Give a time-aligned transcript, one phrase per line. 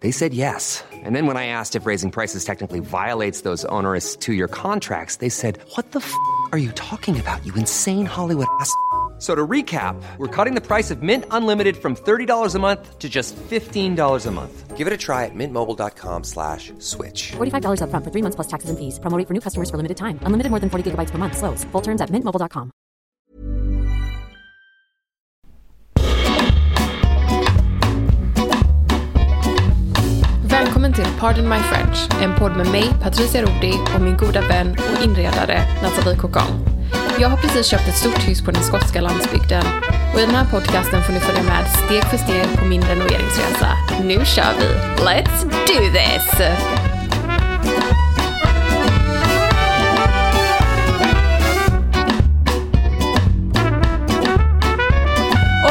[0.00, 0.84] They said yes.
[0.92, 5.16] And then when I asked if raising prices technically violates those onerous two year contracts,
[5.16, 6.12] they said, What the f
[6.52, 8.70] are you talking about, you insane Hollywood ass?
[9.18, 13.08] So to recap, we're cutting the price of Mint Unlimited from $30 a month to
[13.08, 14.76] just $15 a month.
[14.76, 17.32] Give it a try at mintmobile.com slash switch.
[17.32, 18.98] $45 upfront for three months plus taxes and fees.
[19.00, 20.20] Promo for new customers for limited time.
[20.20, 21.38] Unlimited more than 40 gigabytes per month.
[21.38, 21.64] Slows.
[21.72, 22.70] Full terms at mintmobile.com.
[30.60, 34.76] Välkommen till Pardon My French, en podd med mig, Patricia Rodi och min goda vän
[34.78, 36.46] och inredare Nathalie Cocan.
[37.20, 39.64] Jag har precis köpt ett stort hus på den skotska landsbygden
[40.14, 43.68] och i den här podcasten får ni följa med steg för steg på min renoveringsresa.
[44.04, 44.66] Nu kör vi!
[45.04, 46.40] Let's do this!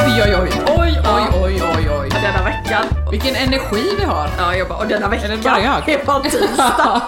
[0.06, 1.95] Oj, oj, oj, oj, oj, oj, oj, oj.
[2.26, 2.86] Denna veckan.
[3.12, 4.30] Vilken energi vi har.
[4.38, 5.32] Ja, jag bara, och denna veckan.
[5.32, 5.84] Är det bara jag?
[5.86, 7.02] Det var tisdag.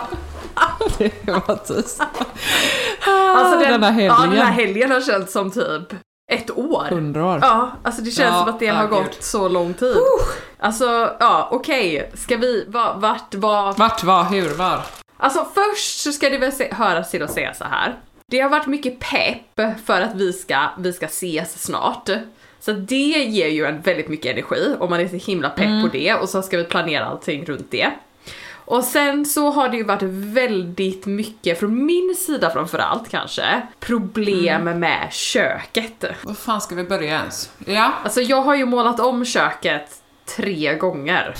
[0.98, 2.08] det var tisdag.
[3.08, 4.48] Alltså den, Denna Ja, den här helgen.
[4.48, 5.94] helgen har känts som typ
[6.32, 6.86] ett år.
[6.90, 7.40] Hundra år.
[7.42, 8.92] Ja, alltså det känns Ja, som att det ja, har gud.
[8.92, 9.98] gått så lång tid.
[10.60, 12.12] Alltså, ja okej.
[12.14, 13.78] Ska vi, va, vart, vad?
[13.78, 14.82] Vart, var, hur, var?
[15.18, 17.96] Alltså först så ska det väl se, höras till att säga så här.
[18.32, 22.10] Det har varit mycket pepp för att vi ska, vi ska ses snart.
[22.68, 25.90] Så det ger ju en väldigt mycket energi om man är så himla pepp på
[25.92, 27.92] det och så ska vi planera allting runt det.
[28.56, 34.64] Och sen så har det ju varit väldigt mycket, från min sida framförallt kanske, problem
[34.64, 36.04] med köket.
[36.24, 37.52] Var fan ska vi börja ens?
[37.66, 37.92] Ja.
[38.04, 40.02] Alltså jag har ju målat om köket
[40.36, 41.36] tre gånger.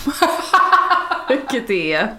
[1.30, 2.14] Vilket är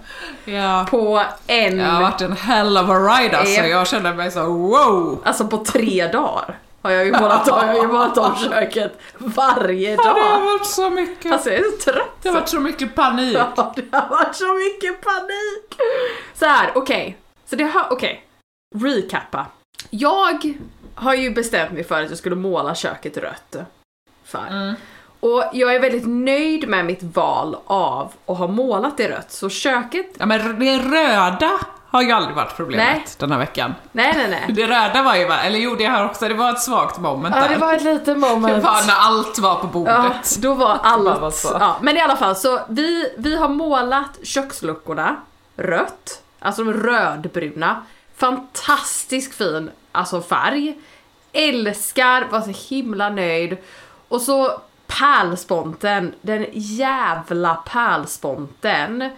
[0.45, 0.87] Ja.
[0.89, 3.61] på en, Det har varit en hell of a ride alltså.
[3.61, 3.65] Ja.
[3.67, 5.21] Jag känner mig så wow.
[5.25, 6.55] alltså på tre dagar.
[6.81, 10.45] Har jag ju målat, har jag ju målat om köket varje Ja, det har dag.
[10.45, 11.31] varit så mycket.
[11.31, 12.09] Alltså jag är så trött.
[12.21, 13.37] Det har varit så mycket panik.
[13.37, 15.79] Ja, det har varit så mycket panik.
[16.33, 17.17] Så här, okej.
[17.45, 18.25] Så det har, okej.
[18.75, 19.45] Recappa.
[19.89, 20.55] Jag
[20.95, 23.55] har ju bestämt mig för att jag skulle måla köket rött.
[24.25, 24.73] Färg.
[25.19, 29.31] Och jag är väldigt nöjd med mitt val av att ha målat det rött.
[29.31, 31.59] Så köket, Ja men det röda
[31.91, 33.05] har ju aldrig varit problemet Nej.
[33.17, 33.75] den här veckan.
[33.91, 34.45] nej nej nej.
[34.55, 37.35] Det röda var ju, va- eller jo det har också, det var ett svagt moment
[37.35, 37.49] Ja, där.
[37.49, 38.63] det var ett litet Det moment.
[38.63, 40.37] var när allt var på Ja, bordet.
[40.41, 41.35] då var bara var allt...
[41.35, 41.57] så.
[41.59, 45.15] Ja, men i alla fall, så vi, vi har målat köksluckorna
[45.57, 47.81] rött, alltså de rödbruna.
[48.17, 50.77] Fantastisk fin alltså färg.
[51.33, 53.57] Älskar, var så himla nöjd.
[54.07, 59.09] Och så pärlsponten, den jävla pärlsponten.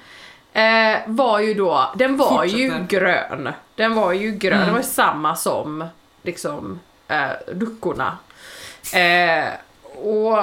[0.54, 3.00] Eh, var ju då, den var ju Fortsätter.
[3.00, 3.50] grön.
[3.76, 4.66] Den var ju grön, Mm.
[4.66, 5.86] den var ju samma som
[6.24, 8.18] liksom eh, luckorna.
[8.94, 9.50] Eh,
[10.04, 10.38] och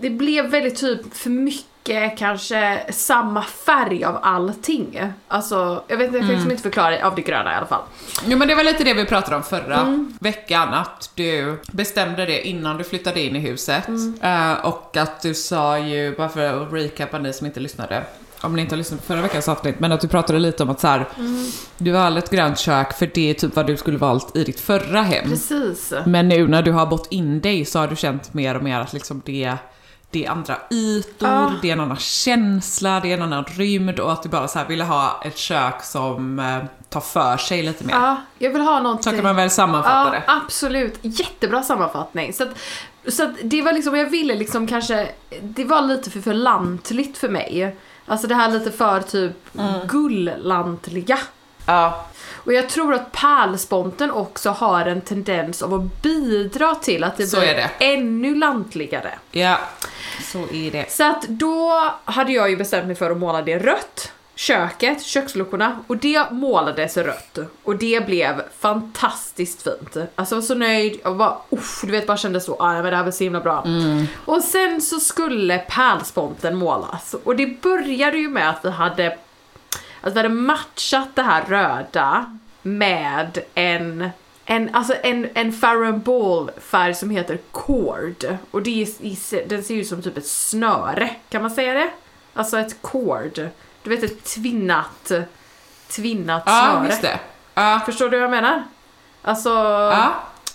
[0.00, 5.02] det blev väldigt typ för mycket kanske samma färg av allting.
[5.28, 7.66] Alltså, jag vet inte, jag kan liksom inte förklara det, av det gröna i alla
[7.66, 7.82] fall.
[8.26, 10.16] Jo men det var lite det vi pratade om förra Mm.
[10.20, 13.88] veckan, att du bestämde det innan du flyttade in i huset.
[13.88, 14.18] Mm.
[14.22, 18.02] Eh, och att du sa ju, bara för att recapa ni som inte lyssnade,
[18.40, 20.70] om ni inte har lyssnat på förra veckans avsnitt, men att du pratade lite om
[20.70, 21.44] att så här, Mm.
[21.78, 24.60] du valde ett grönt kök för det är typ vad du skulle valt i ditt
[24.60, 25.28] förra hem.
[25.30, 25.92] Precis.
[26.06, 28.80] Men nu när du har bott in dig så har du känt mer och mer
[28.80, 29.54] att liksom det,
[30.10, 31.52] det är andra ytor, Ja.
[31.62, 34.58] det är en annan känsla, det är en annan rymd och att du bara så
[34.58, 36.58] här ville ha ett kök som eh,
[36.88, 37.94] tar för sig lite mer.
[37.94, 39.02] Ja, jag vill ha någonting.
[39.04, 40.22] Så kan man väl sammanfatta Ja, det.
[40.44, 40.98] absolut.
[41.02, 42.32] Jättebra sammanfattning.
[42.32, 42.48] Så att,
[43.08, 45.08] så att det var liksom, jag ville liksom kanske,
[45.42, 47.76] det var lite för, för lantligt för mig.
[48.08, 49.86] Alltså det här lite för typ Mm.
[49.86, 51.18] gullantliga.
[51.66, 52.04] Ja.
[52.34, 57.26] Och jag tror att pärlsponten också har en tendens av att bidra till att det
[57.26, 57.70] Så blir det.
[57.78, 59.10] ännu lantligare.
[59.30, 59.58] Ja,
[60.32, 60.92] så är det.
[60.92, 64.12] Så att då hade jag ju bestämt mig för att måla det rött.
[64.38, 67.38] Köket, köksluckorna och det målades rött.
[67.62, 69.96] Och det blev fantastiskt fint.
[70.14, 72.84] Alltså jag var så nöjd, jag bara uff, du vet bara kände så, ah, men
[72.84, 73.66] det här var så himla bra.
[74.24, 77.14] Och sen så skulle pärlsponten målas.
[77.24, 79.18] Och det började ju med att vi hade
[80.00, 84.10] att vi hade matchat det här röda med en
[84.44, 88.38] en, alltså en, en Farron Ball färg som heter cord.
[88.50, 91.90] Och det är, den ser ut som typ ett snöre, kan man säga det?
[92.34, 93.50] Alltså ett cord.
[93.88, 95.12] Du vet ett tvinnat,
[95.90, 96.86] tvinnat Ja, snöre.
[96.86, 97.18] just det.
[97.54, 98.62] Ja, Förstår du vad jag menar?
[99.22, 100.12] Alltså ja.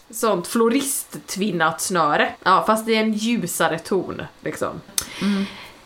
[0.09, 2.29] sånt floristtvinnat snöre.
[2.43, 4.81] Ja, fast det är en ljusare ton liksom.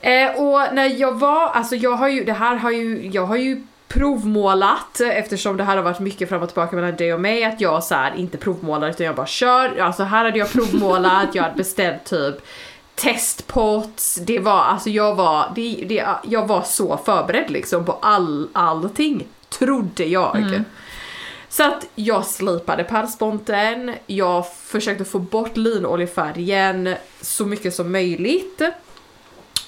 [0.02, 3.38] Eh, och när jag var, alltså jag har ju, det här har ju, jag har
[3.38, 7.44] ju provmålat eftersom det här har varit mycket fram och tillbaka mellan dig och mig
[7.44, 9.78] att jag så här inte provmålar utan jag bara kör.
[9.80, 12.36] Alltså här hade jag provmålat, jag hade beställt typ
[12.98, 18.50] testpots, det var, alltså jag var, det, det, jag var så förberedd liksom på all,
[18.54, 20.64] allting, trodde jag.
[21.50, 28.62] Så att jag slipade pärlsponten, jag försökte få bort linoljefärgen så mycket som möjligt.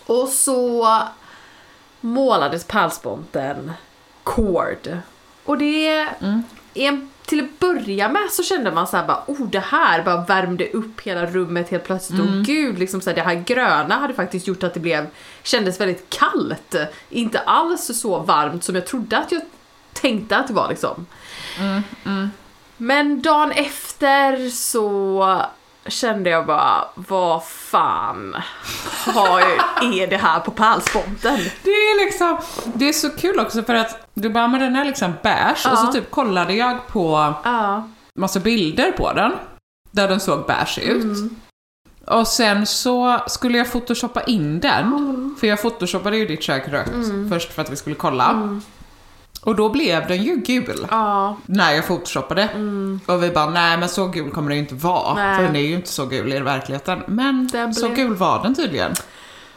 [0.05, 0.87] Och så
[2.01, 3.71] målades pärlsponten
[4.23, 4.97] cord.
[5.45, 6.07] Och det,
[6.73, 10.21] en, till att börja med så kände man så här bara, oh det här bara
[10.21, 12.19] värmde upp hela rummet helt plötsligt.
[12.19, 15.07] Och gud, liksom så här, det här gröna hade faktiskt gjort att det blev,
[15.43, 16.75] kändes väldigt kallt.
[17.09, 19.41] Inte alls så varmt som jag trodde att jag
[19.93, 21.05] tänkte att det var liksom.
[22.77, 25.45] Men dagen efter så
[25.89, 28.35] kände jag bara, vad fan
[29.05, 29.39] har,
[29.93, 31.39] är det här på pärlsponten?
[31.63, 32.37] Det är liksom,
[32.73, 35.77] det är så kul också för att du bara, men den är liksom beige och
[35.77, 35.91] så Ja.
[35.93, 37.87] typ kollade jag på Ja.
[38.19, 39.31] massa bilder på den.
[39.91, 41.03] Där den såg beige ut.
[41.03, 41.35] Mm.
[42.07, 44.85] Och sen så skulle jag photoshoppa in den.
[44.87, 45.35] Mm.
[45.39, 46.89] För jag photoshoppade ju ditt kök rött
[47.29, 48.59] först för att vi skulle kolla.
[49.41, 50.87] Och då blev den ju gul.
[50.91, 51.37] Ja.
[51.45, 52.49] När jag photoshoppade.
[53.05, 55.13] Och vi bara, nej men så gul kommer det ju inte vara.
[55.13, 55.35] Nej.
[55.35, 56.99] För den är ju inte så gul i verkligheten.
[57.07, 58.93] Men Den så blev- gul var den tydligen.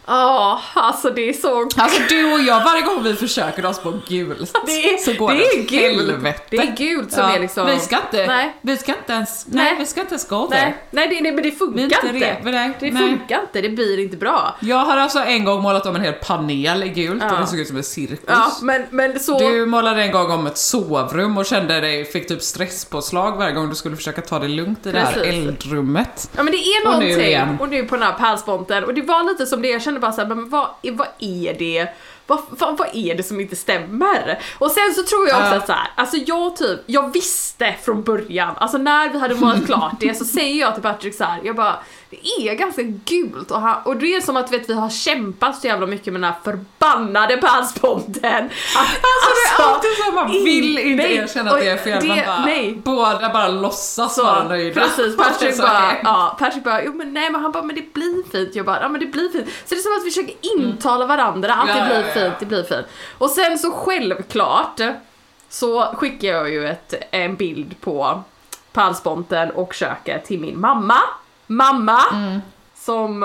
[0.06, 1.60] Ja, alltså det är så...
[1.76, 5.32] Alltså du och jag, varje gång vi försöker oss på gult Det är, så går
[5.32, 5.82] det det åt gult.
[5.82, 6.42] helvete.
[6.50, 7.66] Det är gult som Ja, är liksom...
[7.66, 8.56] Vi ska inte, Nej.
[8.60, 9.76] vi ska inte ens, nej, Nej.
[9.78, 10.56] vi ska inte ens gå där.
[10.56, 12.36] Nej, nej det, nej men det funkar inte inte.
[12.50, 13.02] nej, det nej.
[13.02, 14.56] funkar inte, det blir inte bra.
[14.60, 17.40] Jag har alltså en gång målat om en hel panel i gult och Ja.
[17.40, 18.18] det såg ut som en cirkus.
[18.26, 19.38] Ja, men, men så...
[19.38, 23.68] Du målade en gång om ett sovrum och kände dig, fick typ stresspåslag varje gång
[23.68, 25.32] du skulle försöka ta det lugnt i det här Precis.
[25.46, 26.30] eldrummet.
[26.36, 27.56] Ja men det är Och nu någonting, igen.
[27.60, 30.00] och nu på den här pärlsponten, och det var lite som det, jag kände kände
[30.00, 31.88] bara såhär, men vad, vad är det?
[32.26, 34.38] Vad, vad, vad är det som inte stämmer?
[34.58, 35.56] Och sen så tror jag också Ja.
[35.56, 39.66] att så här, alltså jag typ, jag visste från början, alltså när vi hade målat
[39.66, 41.76] klart det så säger jag till Patrick så här, jag bara,
[42.10, 45.60] det är ganska gult och, han, och det är som att vet, vi har kämpat
[45.60, 48.44] så jävla mycket med den här förbannade pärlsponten.
[48.44, 51.76] Att, Alltså, det är alltid så, man in- vill inte nej, erkänna att det är
[51.76, 52.80] fel, och man det- bara, nej.
[52.84, 54.80] båda bara låtsas Så, vara nöjda.
[54.80, 57.94] precis, det Patrick bara, ja, Patrick bara, jo men nej men han bara, men det
[57.94, 58.54] blir fint.
[58.56, 59.46] Jag bara, ja men det blir fint.
[59.48, 62.11] Så det är som att vi försöker intala varandra att det blir.
[62.12, 62.86] Fint, det blir fint.
[63.18, 64.80] Och sen så självklart
[65.48, 68.22] så skickar jag ju ett, en bild på
[68.72, 70.98] pärlsponten och köket till min mamma.
[71.46, 72.00] Mamma!
[72.74, 73.22] Som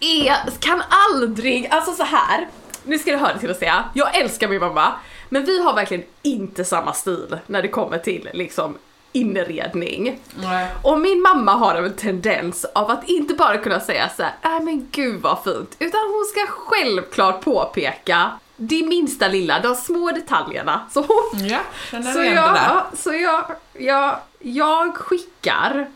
[0.00, 2.48] är, kan aldrig, alltså så här.
[2.84, 4.92] nu ska du höra till att säga, jag älskar min mamma,
[5.28, 8.74] men vi har verkligen inte samma stil när det kommer till liksom
[9.16, 10.20] inredning.
[10.42, 10.66] Nej.
[10.82, 14.60] Och min mamma har en tendens av att inte bara kunna säga så här, nej
[14.60, 20.86] men gud vad fint, utan hon ska självklart påpeka det minsta lilla, de små detaljerna.
[20.90, 21.58] Så hon, Ja,
[21.90, 25.86] känner så jag, ja, så jag, jag, jag skickar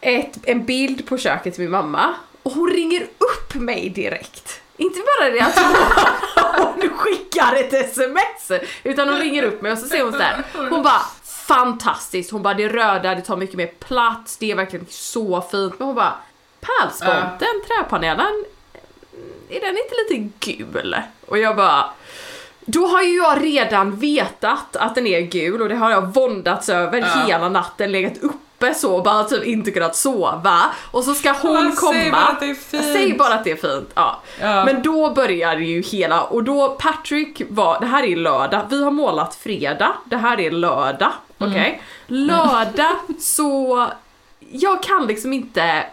[0.00, 4.60] ett, en bild på köket till min mamma och hon ringer upp mig direkt.
[4.76, 9.78] Inte bara det att hon, hon skickar ett sms, utan hon ringer upp mig och
[9.78, 10.44] så säger hon så här.
[10.70, 11.02] hon bara
[11.48, 15.78] fantastiskt, hon bara det röda, det tar mycket mer plats, det är verkligen så fint,
[15.78, 16.14] men hon bara
[16.60, 18.44] pärlsponten, träpanelen,
[19.48, 20.96] är den inte lite gul?
[21.26, 21.84] Och jag bara
[22.70, 26.68] då har ju jag redan vetat att den är gul och det har jag våndats
[26.68, 30.60] över hela natten, legat uppe så och bara typ inte kunnat sova.
[30.90, 31.92] Och så ska hon Men komma.
[31.92, 33.18] säg bara att det är fint.
[33.18, 33.90] Bara att det är fint.
[33.94, 34.20] Ja.
[34.40, 34.64] Ja.
[34.64, 38.90] Men då börjar ju hela, och då Patrick var, det här är lördag, vi har
[38.90, 41.82] målat fredag, det här är lördag, okej?
[42.08, 42.26] Mm.
[42.26, 43.86] Lördag så,
[44.50, 45.84] jag kan liksom inte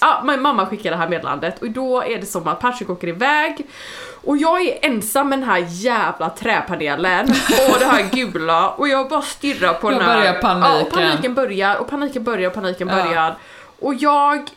[0.00, 3.08] Ja, min mamma skickar det här meddelandet och då är det som att Patrick åker
[3.08, 3.66] iväg
[4.24, 7.28] och jag är ensam med den här jävla träpanelen
[7.72, 10.18] och det här gula och jag bara stirrar på Då den här.
[10.18, 10.72] börjar paniken.
[10.76, 13.04] Ja, och paniken börjar och paniken börjar och paniken Ja.
[13.04, 13.34] börjar.
[13.80, 14.50] Och jag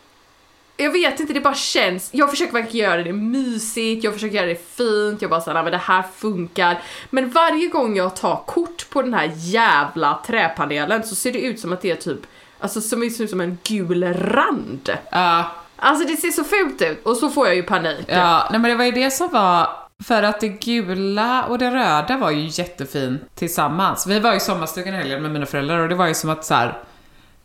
[0.78, 4.46] jag vet inte, det bara känns, jag försöker verkligen göra det mysigt, jag försöker göra
[4.46, 6.82] det fint, jag bara såhär, men det här funkar.
[7.10, 11.60] Men varje gång jag tar kort på den här jävla träpanelen så ser det ut
[11.60, 12.20] som att det är typ,
[12.60, 14.90] alltså som det ser ut som en gul rand.
[15.12, 18.06] Ja, Alltså det ser så fult ut och så får jag ju panik.
[18.08, 19.70] ja, nej men det var ju det som var,
[20.04, 24.08] för att det gula och det röda var ju jättefint tillsammans.
[24.08, 26.30] Vi var ju i sommarstugan i helgen med mina föräldrar och det var ju som
[26.30, 26.78] att så här.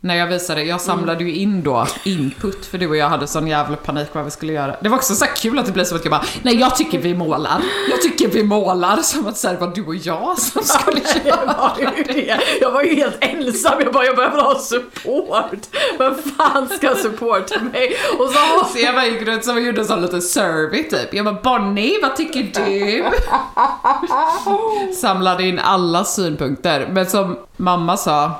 [0.05, 3.47] När jag visade, jag samlade ju in då input för du och jag hade sån
[3.47, 4.75] jävla panik vad vi skulle göra.
[4.81, 6.99] Det var också så kul att det blev som att jag bara, nej jag tycker
[6.99, 7.61] vi målar.
[7.89, 8.97] Jag tycker vi målar.
[8.97, 12.03] Som att så här, det var du och jag som skulle Det göra var ju
[12.03, 12.39] det.
[12.61, 15.67] Jag var ju helt ensam, jag bara jag behöver ha support.
[15.97, 17.95] Vem fan ska supporta mig?
[18.19, 21.13] Och så Så jag bara gick runt som gjorde en sån liten survey typ.
[21.13, 23.05] Jag bara Bonnie, vad tycker du?
[24.95, 26.89] Samlade in alla synpunkter.
[26.91, 28.31] Men som mamma sa,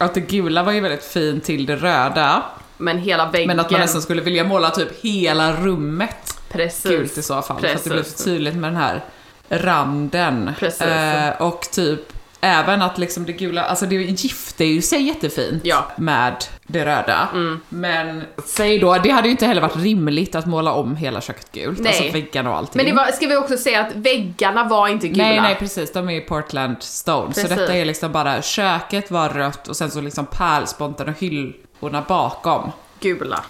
[0.00, 2.42] att det gula var ju väldigt fint till det röda.
[2.76, 3.46] Men hela väggen.
[3.46, 6.90] Men att man nästan skulle vilja måla typ hela rummet Precis.
[6.90, 7.60] gult i så fall.
[7.60, 8.24] För att det blev så Precis.
[8.24, 9.04] tydligt med den här
[9.48, 10.50] randen.
[10.58, 10.82] Precis.
[10.82, 15.86] Eh, och typ även att liksom det gula, alltså det gifter ju sig jättefint Ja.
[15.96, 17.28] med det röda.
[17.68, 21.52] Men säg då, det hade ju inte heller varit rimligt att måla om hela köket
[21.52, 21.78] gult.
[21.78, 21.88] Nej.
[21.98, 22.72] Alltså väggarna och allting.
[22.76, 25.24] Men det var, ska vi också säga att väggarna var inte gula.
[25.24, 27.34] Nej, nej precis, de är ju Portland Stone.
[27.34, 27.56] Så Precis.
[27.58, 32.72] detta är liksom bara, köket var rött och sen så liksom pärlsponten och hyllorna bakom.
[33.00, 33.44] Gula.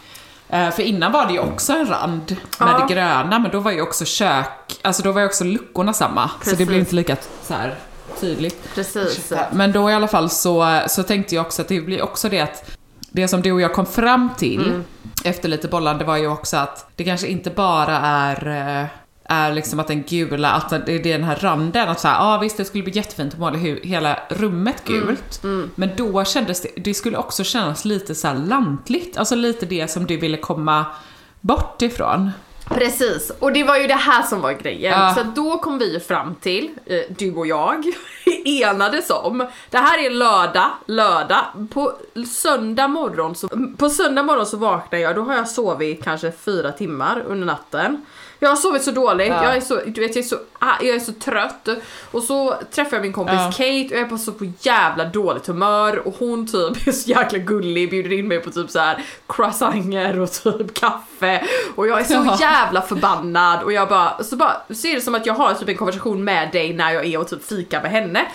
[0.49, 2.87] Eh, för innan var det ju också en rand med Ja.
[2.89, 6.29] det gröna, men då var ju också kök, alltså då var ju också luckorna samma.
[6.29, 6.59] Så Precis.
[6.59, 7.75] det blev inte lika så här
[8.21, 8.75] tydligt.
[8.75, 9.33] Precis.
[9.53, 12.41] Men då i alla fall så, så tänkte jag också att det blir också det
[12.41, 12.71] att
[13.13, 14.85] det som du och jag kom fram till Mm.
[15.25, 18.47] efter lite bollande var ju också att det kanske inte bara är
[18.83, 18.87] eh,
[19.25, 22.39] är liksom att den gula, att det är den här randen, att såhär, ja ah,
[22.39, 25.07] visst det skulle bli jättefint att måla hela rummet Mm.
[25.07, 25.43] gult.
[25.75, 29.91] Men då kändes det, det skulle också kännas lite så här lantligt, alltså lite det
[29.91, 30.87] som du ville komma
[31.41, 32.31] bort ifrån.
[32.75, 34.93] Precis, och det var ju det här som var grejen.
[34.93, 35.15] Ja.
[35.15, 37.85] Så då kom vi fram till, eh, du och jag,
[38.45, 41.93] enades om, det här är lördag, lördag, på
[42.27, 43.49] söndag morgon så,
[43.79, 48.07] på söndag morgon så vaknar jag, då har jag sovit kanske fyra timmar under natten.
[48.43, 49.45] Jag har sovit så dåligt, Ja.
[49.45, 51.69] jag är så, du vet jag är så, ah, jag är så trött.
[52.11, 53.51] Och så träffar jag min kompis Ja.
[53.51, 57.11] Kate och jag är på så på jävla dåligt humör och hon typ är så
[57.11, 61.45] jäkla gullig, bjuder in mig på typ så här croissanter och typ kaffe
[61.77, 62.37] och jag är så Ja.
[62.41, 65.69] jävla förbannad och jag bara, så bara, så är det som att jag har typ
[65.69, 68.27] en konversation med dig när jag är och typ fikar med henne.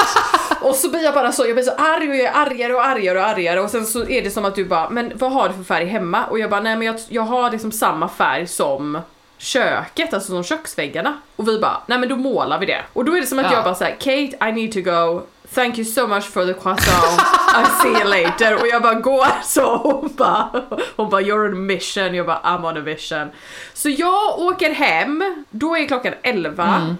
[0.60, 2.84] och så blir jag bara så, jag blir så arg och jag är argare och
[2.86, 5.48] argare och argare och sen så är det som att du bara, men vad har
[5.48, 6.24] du för färg hemma?
[6.26, 8.98] Och jag bara, nej men jag, jag har liksom samma färg som
[9.38, 11.18] köket, alltså som köksväggarna.
[11.36, 12.82] Och vi bara, nej men då målar vi det.
[12.92, 13.52] Och då är det som att Ja.
[13.52, 15.22] jag bara såhär, Kate I need to go,
[15.54, 17.20] thank you so much for the croissant,
[17.58, 18.54] I see you later.
[18.60, 20.48] Och jag bara går så, hon bara,
[20.96, 23.30] hon bara you're on a mission, jag bara I'm on a mission.
[23.74, 26.96] Så jag åker hem, då är klockan 11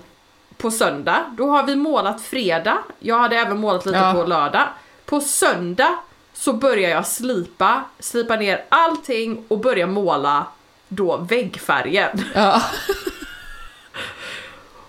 [0.56, 4.12] på söndag, då har vi målat fredag, jag hade även målat lite Ja.
[4.12, 4.68] på lördag.
[5.06, 5.94] På söndag
[6.32, 10.46] så börjar jag slipa, slipa ner allting och börja måla
[10.88, 12.24] då väggfärgen.
[12.34, 12.62] Ja.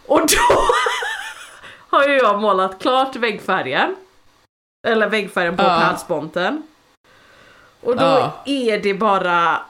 [0.05, 0.65] Och då
[1.97, 3.95] har ju jag målat klart väggfärgen.
[4.87, 5.79] Eller väggfärgen på Ja.
[5.79, 6.63] pärlsponten.
[7.81, 8.41] Och då Ja.
[8.45, 9.61] är det bara,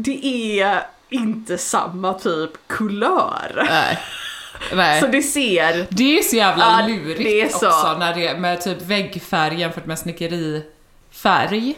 [0.00, 0.26] det
[0.60, 3.66] är inte samma typ kulör.
[3.70, 3.98] Nej.
[4.74, 5.00] Nej.
[5.00, 7.68] Så det ser, Det är så jävla lurigt det är så.
[7.68, 11.74] också när det är med typ väggfärg jämfört med snickerifärg.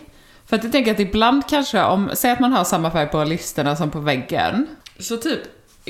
[0.53, 3.25] För att jag tänker att ibland kanske, om, säg att man har samma färg på
[3.25, 4.67] listerna som på väggen,
[4.99, 5.41] så typ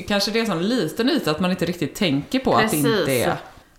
[0.07, 2.67] kanske det är en sån liten yta att man inte riktigt tänker på att det
[2.67, 2.99] Precis.
[2.99, 3.35] inte är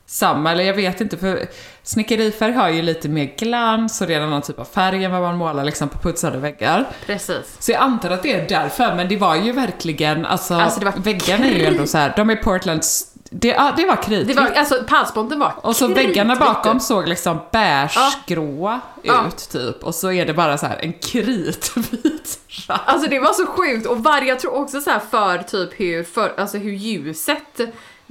[0.06, 1.46] samma, eller jag vet inte för
[1.82, 5.12] snickerifärg har ju lite mer glans och det är en annan typ av färg än
[5.12, 6.86] vad man målar liksom på putsade väggar.
[7.06, 7.56] precis.
[7.58, 11.46] Så jag antar att det är därför, men det var ju verkligen, alltså, Alltså, väggarna
[11.46, 13.96] är ju ändå så här, de är Portlands, det, ja, det var
[14.34, 16.54] var, alltså pärlsponten var Och så väggarna kritvitt.
[16.54, 19.24] bakom såg liksom beigegråa Ja.
[19.28, 19.84] ut typ.
[19.84, 22.38] Och så är det bara så här en kritvit
[22.68, 22.80] rand.
[22.86, 26.04] Alltså det var så sjukt och varje, jag tror också så här för typ hur,
[26.04, 27.60] för, alltså hur ljuset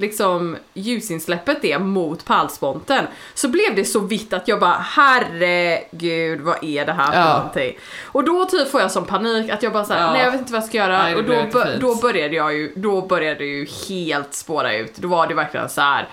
[0.04, 6.64] liksom ljusinsläppet är mot pärlsponten så blev det så vitt att jag bara herregud vad
[6.64, 7.38] är det här för Ja.
[7.38, 7.78] någonting?
[8.06, 10.14] Och då typ får jag som panik att jag bara såhär, Ja.
[10.14, 11.36] nej jag vet inte vad jag ska göra Nej, och då,
[11.80, 14.96] då började jag ju, då började det ju helt spåra ut.
[14.98, 16.08] Då var det verkligen så här.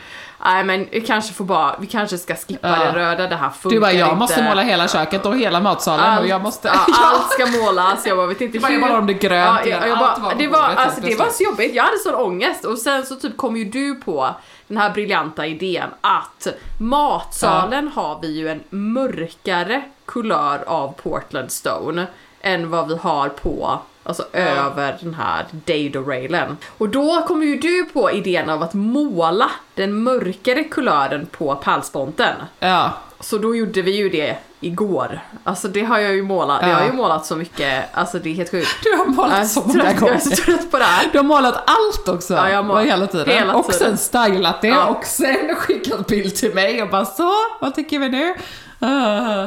[0.45, 2.77] Nej men vi kanske får bara, vi kanske ska skippa Ja.
[2.85, 4.17] det röda, det här funkar Du bara, jag inte.
[4.19, 6.69] måste måla hela köket och hela matsalen och jag måste...
[6.75, 9.71] ja, allt ska målas, jag bara vet inte bara, jag bara om det grönt Ja,
[9.71, 11.99] jag, jag allt bara, var det, var, bordet, alltså, det var så jobbigt, jag hade
[11.99, 12.65] sån ångest.
[12.65, 14.35] Och sen så typ kom ju du på
[14.67, 16.47] den här briljanta idén att
[16.81, 22.07] matsalen har vi ju en mörkare kulör av Portland Stone
[22.41, 26.57] än vad vi har på Alltså över den här dado-railen.
[26.79, 32.35] Och då kom ju du på idén av att måla den mörkare kulören på pärlsponten.
[32.59, 32.91] Ja.
[33.21, 35.21] Så då gjorde vi ju det igår.
[35.45, 36.93] Alltså det har jag ju målat, jag har ju Ja.
[36.93, 38.69] målat så mycket, alltså det är helt sjukt.
[38.83, 40.37] Du har målat Jag så många trött- Jag är så gånger.
[40.37, 41.09] trött på det här.
[41.13, 42.35] Du har målat allt också.
[42.35, 43.29] Ja, jag har målat hela tiden.
[43.29, 43.99] hela och tiden.
[43.99, 44.85] sen stylat det Ja.
[44.87, 48.35] och sen skickat bild till mig och bara så, vad tycker vi nu?
[48.81, 49.47] Ah.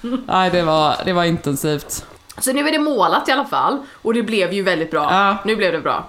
[0.26, 2.04] Nej, det var, det var intensivt.
[2.40, 5.08] Så nu är det målat i alla fall och det blev ju väldigt bra.
[5.10, 5.36] Ja.
[5.44, 6.06] Nu blev det bra.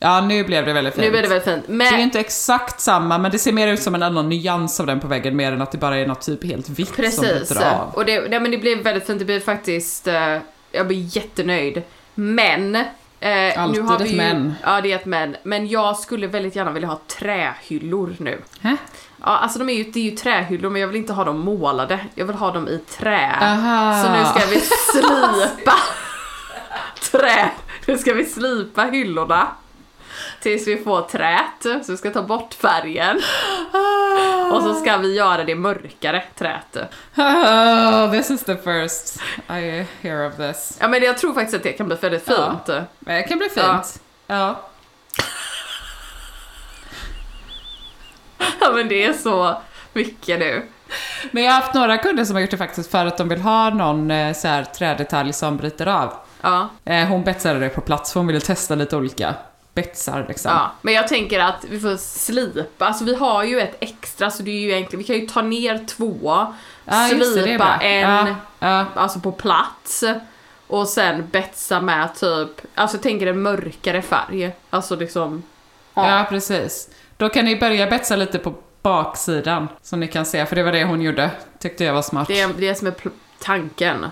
[0.00, 1.04] Ja, nu blev det väldigt fint.
[1.04, 1.64] Nu blev det väldigt fint.
[1.66, 4.28] Det är ju Men inte exakt samma, men det ser mer ut som en annan
[4.28, 6.88] nyans av den på väggen, mer än att det bara är något typ helt vitt
[6.88, 7.48] som precis.
[7.48, 7.94] byter av.
[7.94, 9.18] Och det, nej, men det blev väldigt fint.
[9.18, 10.38] Det blev faktiskt, eh,
[10.72, 11.82] jag blir jättenöjd.
[12.14, 12.84] Men
[13.24, 14.54] Eh, Alltid nu har ett vi ju, men.
[14.62, 15.36] Ja, det är ett men.
[15.42, 18.42] Men jag skulle väldigt gärna vilja ha trähyllor nu.
[18.60, 18.76] Hä?
[19.20, 21.38] Ja, alltså de är ju, det är ju trähyllor men jag vill inte ha dem
[21.40, 21.98] målade.
[22.14, 23.36] Jag vill ha dem i trä.
[23.40, 24.02] Aha.
[24.04, 25.74] Så nu ska vi slipa
[27.10, 27.50] trä.
[27.86, 29.46] Nu ska vi slipa hyllorna.
[30.42, 31.84] Tills vi får trät.
[31.86, 33.20] Så vi ska ta bort färgen.
[34.52, 36.76] Och så ska vi göra det mörkare träet.
[37.16, 39.20] Oh, this is the first
[39.50, 40.78] I hear of this.
[40.80, 42.50] Ja men jag tror faktiskt att det kan bli väldigt Ja.
[42.66, 42.78] fint.
[42.98, 44.00] Men det kan bli fint.
[44.26, 44.60] Ja.
[48.60, 49.56] Ja men det är så
[49.92, 50.68] mycket nu.
[51.30, 53.40] Men jag har haft några kunder som har gjort det faktiskt för att de vill
[53.40, 56.12] ha någon eh, så här trädetalj som bryter av.
[56.40, 56.68] Ja.
[56.84, 59.34] Eh, hon betsade det på plats för hon ville testa lite olika
[59.74, 60.50] betsar liksom.
[60.50, 64.42] Ja, men jag tänker att vi får slipa, alltså vi har ju ett extra så
[64.42, 66.46] det är ju egentligen, vi kan ju ta ner två,
[66.84, 68.84] Ja, just det, det slipa en, Ja, ja.
[68.94, 70.04] alltså på plats
[70.66, 75.42] och sen betsa med typ, alltså jag tänker en mörkare färg, alltså liksom
[75.94, 76.90] Ja, precis.
[77.16, 80.72] Då kan ni börja betsa lite på baksidan, som ni kan se, för det var
[80.72, 81.30] det hon gjorde.
[81.58, 82.28] Tyckte jag var smart.
[82.28, 82.94] det är det som är
[83.38, 84.06] tanken.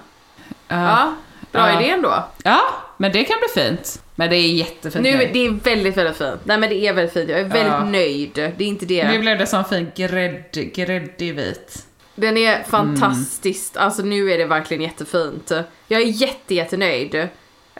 [0.68, 0.76] Ja.
[0.76, 1.12] Ja,
[1.52, 1.80] bra Ja.
[1.80, 2.24] idé ändå.
[2.44, 2.60] ja,
[2.96, 4.02] men det kan bli fint.
[4.14, 5.30] Men det är jättefint Nu, nu.
[5.32, 6.40] det är väldigt, väldigt fint.
[6.44, 7.84] Nej men det är väldigt fint, jag är väldigt Ja.
[7.84, 8.30] nöjd.
[8.34, 9.08] Det är inte det.
[9.08, 11.86] Nu blev det som fin grädd, gräddig vit.
[12.14, 12.64] Den är Mm.
[12.64, 15.50] fantastiskt, alltså nu är det verkligen jättefint.
[15.88, 17.28] Jag är jätte, jättenöjd.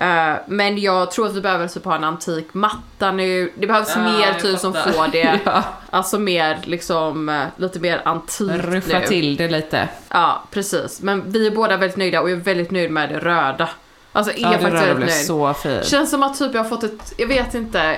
[0.03, 3.53] Eh, men jag tror att vi behöver typ ha en antik matta nu.
[3.59, 5.39] Det behövs Ja, mer typ som får det.
[5.45, 5.63] Ja.
[5.91, 9.07] Alltså mer liksom, eh, lite mer antikt Ruffa nu.
[9.07, 9.89] till det lite.
[10.09, 11.01] Ja, precis.
[11.03, 13.69] Men vi är båda väldigt nöjda och jag är väldigt nöjd med det röda.
[14.13, 15.27] Alltså är Ja, faktiskt väldigt nöjd.
[15.27, 15.85] så fint.
[15.85, 17.97] Känns som att typ jag har fått ett, jag vet inte.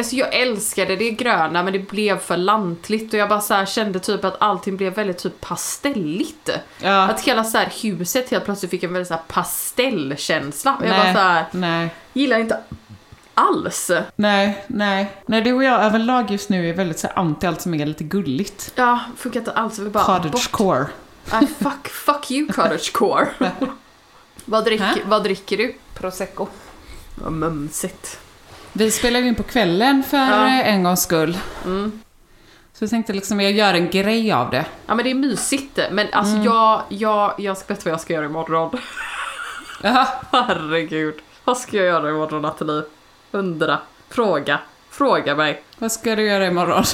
[0.00, 3.66] Alltså jag älskade det gröna men det blev för lantligt och jag bara så här
[3.66, 6.50] kände typ att allting blev väldigt typ pastelligt.
[6.78, 7.02] Ja.
[7.02, 10.76] Att hela så här huset helt plötsligt fick en väldigt så här pastellkänsla.
[10.76, 12.60] Och jag bara så här, nej, gillar inte
[13.34, 13.90] alls.
[14.16, 15.12] nej, nej.
[15.26, 17.86] Nej, du och jag överlag just nu är väldigt så här anti allt som är
[17.86, 18.72] lite gulligt.
[18.74, 19.78] Ja, funkar inte alls.
[19.78, 20.22] Vill bara bort.
[20.22, 20.86] Cottagecore.
[21.32, 23.28] Nej, fuck, fuck you cottagecore.
[24.44, 25.74] vad, drick, vad dricker du?
[25.94, 26.46] Prosecco.
[27.14, 28.20] Vad mumsigt.
[28.72, 30.46] Vi spelade in på kvällen för Ja.
[30.46, 31.38] eh, en gångs skull.
[31.64, 32.00] Mm.
[32.72, 34.64] Så jag tänkte liksom, jag gör en grej av det.
[34.86, 35.78] Ja men det är mysigt.
[35.90, 36.44] Men alltså Mm.
[36.46, 38.78] jag, jag, jag ska veta vad jag ska göra imorgon.
[40.32, 41.14] Herregud.
[41.44, 42.82] Vad ska jag göra imorgon Nathalie?
[43.30, 43.78] Undra.
[44.08, 44.60] Fråga.
[44.90, 45.62] Fråga mig.
[45.78, 46.84] Vad ska du göra imorgon?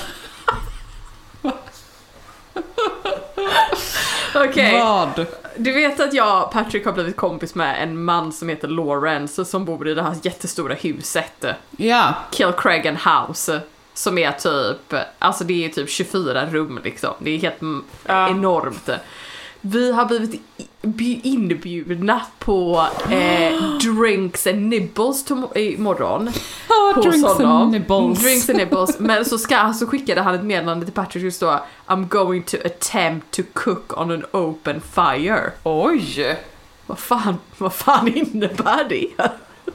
[4.35, 4.81] Okej.
[4.81, 5.27] Vad?
[5.57, 9.65] Du vet att jag Patrick har blivit kompis med en man som heter Lawrence som
[9.65, 11.45] bor i det här jättestora huset.
[11.77, 12.15] Ja.
[12.31, 13.61] Kilcreggan House.
[13.95, 17.15] Som är typ, alltså det är typ 24 rum liksom.
[17.19, 18.91] Det är helt mm, enormt.
[19.61, 20.43] Vi har blivit
[21.23, 26.29] inbjudna på eh, Drinks and Nibbles imorgon.
[26.69, 27.63] Oh, drinks honom.
[27.63, 28.23] and nibbles.
[28.23, 28.99] Drinks and nibbles.
[28.99, 32.57] Men så, ska, så skickade han ett meddelande till Patrick och står I'm going to
[32.65, 35.53] attempt to cook on an open fire.
[35.63, 36.37] Oj!
[36.87, 39.09] Vad fan, vad fan innebär det?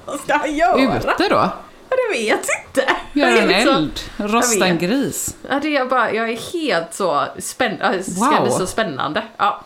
[0.06, 0.98] Vad ska han göra?
[0.98, 1.50] Ute då?
[1.90, 2.92] Jag vet inte.
[3.14, 4.00] Göra Jag är en eld?
[4.18, 5.36] Rosta en gris?
[5.50, 7.26] Ja, det är bara, jag är helt så.
[7.36, 8.50] Det ska Wow.
[8.50, 9.24] så spännande.
[9.38, 9.64] Ja.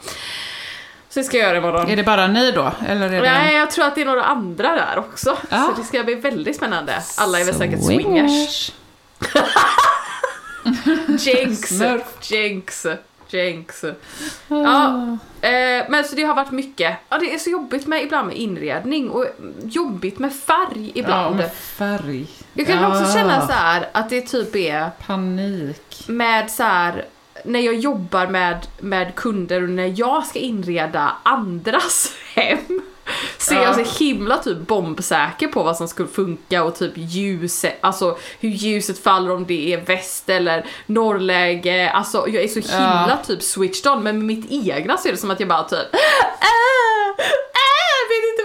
[1.16, 1.90] Så ska jag göra imorgon.
[1.90, 2.72] Är det bara ni då?
[2.88, 3.32] Eller är det...
[3.32, 5.38] Nej, jag tror att det är några andra där också.
[5.50, 5.74] Ja.
[5.76, 7.04] Så det ska bli väldigt spännande.
[7.18, 8.72] Alla är väl säkert swingers.
[11.20, 11.72] Jinx!
[12.22, 12.86] Jinx!
[13.30, 13.84] Jinx.
[14.48, 16.98] Ja, eh, men så det har varit mycket.
[17.10, 19.26] Ja, det är så jobbigt med ibland med inredning och
[19.64, 21.36] jobbigt med färg Ja, ibland.
[21.36, 22.28] med färg.
[22.54, 22.88] Jag kan ja.
[22.88, 26.04] också känna så här att det typ är Panik.
[26.08, 27.06] med så här
[27.44, 32.82] när jag jobbar med, med kunder och när jag ska inreda andras hem
[33.38, 33.64] så är Ja.
[33.64, 38.50] jag så himla typ bombsäker på vad som skulle funka och typ ljuset, alltså hur
[38.50, 43.92] ljuset faller om det är väst eller norrläge, alltså jag är så himla typ switched
[43.92, 46.00] on men med mitt egna så är det som att jag bara typ äh,
[47.66, 48.44] äh, vet inte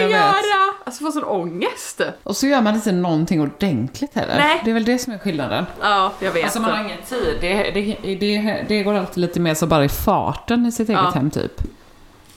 [0.00, 0.44] jag ska Jag vet.
[0.46, 0.74] göra.
[0.84, 2.00] Alltså får sån ångest.
[2.22, 4.36] Och så gör man inte någonting ordentligt heller.
[4.38, 4.60] Nej.
[4.64, 5.66] Det är väl det som är skillnaden.
[5.80, 6.44] Ja, jag vet.
[6.44, 7.38] Alltså man har ingen tid.
[7.40, 11.00] Det, det, det, det går alltid lite mer så bara i farten i sitt eget
[11.04, 11.10] Ja.
[11.10, 11.52] hem typ.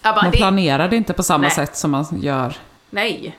[0.04, 1.52] bara, Man planerar det inte på samma Nej.
[1.52, 2.56] sätt som man gör
[2.90, 3.38] nej.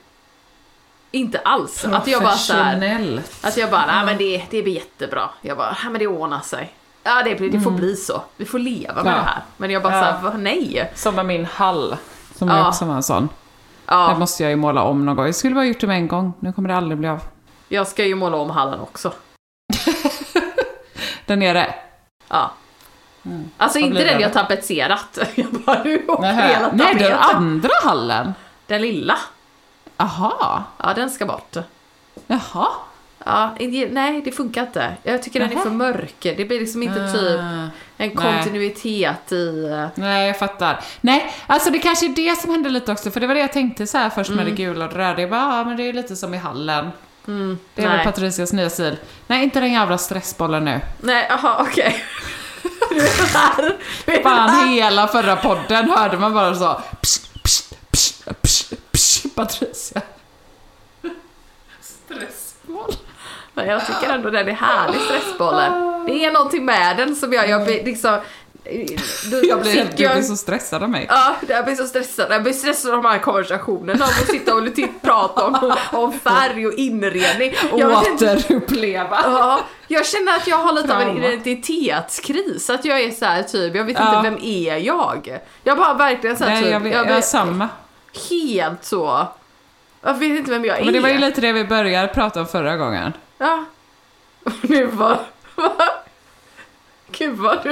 [1.11, 1.85] Inte alls.
[1.85, 3.45] Att jag bara så här, professionellt.
[3.45, 5.31] Att jag bara, nej men det, det blir jättebra.
[5.43, 6.73] Jag bara, nej men det ordnar sig.
[7.03, 8.23] Ja det, blir, det får bli så.
[8.37, 9.13] Vi får leva med Mm.
[9.13, 9.19] Ja.
[9.19, 9.43] det här.
[9.57, 10.21] Men jag bara Ja.
[10.23, 10.91] såhär, nej.
[10.95, 11.97] Som med min hall.
[12.35, 12.55] Som Ja.
[12.55, 13.29] är också var en sån.
[13.87, 15.27] Det Ja, måste jag ju måla om någon gång.
[15.27, 16.33] Jag skulle bara gjort det med en gång.
[16.41, 17.21] Nu kommer det aldrig bli av.
[17.69, 19.13] jag ska ju måla om hallen också.
[21.27, 21.75] Där nere.
[22.29, 22.51] Ja.
[23.57, 25.19] Alltså Vad inte den det jag tapetserat.
[25.35, 28.35] Jag bara, åker hela Nej, den andra hallen.
[28.67, 29.19] Den lilla.
[29.97, 30.65] Aha.
[30.79, 31.57] Ja, den ska bort.
[32.27, 32.69] Jaha.
[33.29, 33.55] Ja,
[33.91, 34.95] nej det funkar inte.
[35.03, 36.15] Jag tycker den är för mörk.
[36.21, 37.69] Det blir liksom inte typ Ah.
[37.97, 39.65] en kontinuitet i...
[39.65, 40.81] eh, Nej, jag fattar.
[41.01, 43.53] Nej, alltså det kanske är det som hände lite också, för det var det jag
[43.53, 44.55] tänkte så här först med Mm.
[44.55, 45.21] det gula och det röda.
[45.21, 46.91] Jag bara, ja men det är lite som i hallen.
[47.25, 47.59] Det är Mm.
[47.75, 47.87] nej.
[47.89, 48.97] väl Patricias nya stil.
[49.27, 50.81] Nej, inte den jävla stressbollen nu.
[51.01, 52.05] Nej, jaha okej.
[54.07, 60.01] Är Fan, hela förra podden hörde man bara så psh, psh, psh, psh, psh, Patricia.
[61.81, 62.95] Stressboll.
[63.57, 65.73] Men jag tycker ändå den är härlig, stressbollen.
[66.07, 68.19] Det är någonting med den som jag, jag blir liksom...
[69.31, 71.07] Du, Jag blir, sitter du jag- blir så stressad av mig.
[71.09, 72.27] Ja, jag blir så stressad.
[72.31, 76.13] Jag blir stressad av de här konversationerna om att sitta och lite prata om, om
[76.13, 77.55] färg och inredning.
[77.77, 79.19] Jag, inte, Återuppleva.
[79.25, 81.27] ja, jag känner att jag har lite av en Trauma.
[81.27, 82.71] identitetskris.
[82.71, 84.17] Att jag är så här typ, jag vet Ja.
[84.19, 85.41] inte vem är jag?
[85.65, 87.69] Jag bara verkligen så här Nej, typ, jag, vet, jag jag blir är samma.
[88.31, 89.27] helt så...
[90.03, 90.85] Jag vet inte vem jag är.
[90.85, 93.13] Men det var ju lite det vi började prata om förra gången.
[93.39, 93.65] Ja.
[94.63, 95.21] Nu var...
[95.55, 95.77] Va?
[97.11, 97.69] Gud vad du...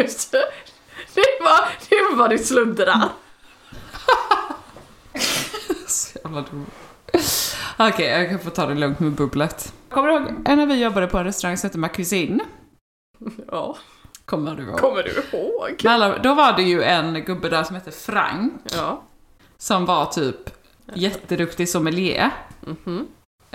[1.17, 3.09] Nu var, nu var du sluddrar.
[5.87, 6.67] Så jävla dum.
[7.79, 9.73] Okej, jag kan få ta det lugnt med bubblet.
[9.89, 12.41] Kommer du ihåg när vi jobbade på en restaurang som hette Ma Cuisine?
[13.51, 13.77] Ja,
[14.25, 14.79] Kommer du ihåg?
[14.81, 15.87] kommer du ihåg?
[15.87, 19.03] Alla, då var det ju en gubbe där som hette Frank, Ja.
[19.59, 20.37] som var typ
[20.95, 22.31] jätteduktig sommelier.
[22.61, 23.07] Mhm.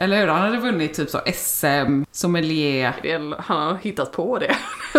[0.02, 0.28] Eller hur?
[0.28, 2.96] Han hade vunnit typ så SM, sommelier.
[3.02, 4.56] Det Han har hittat på det.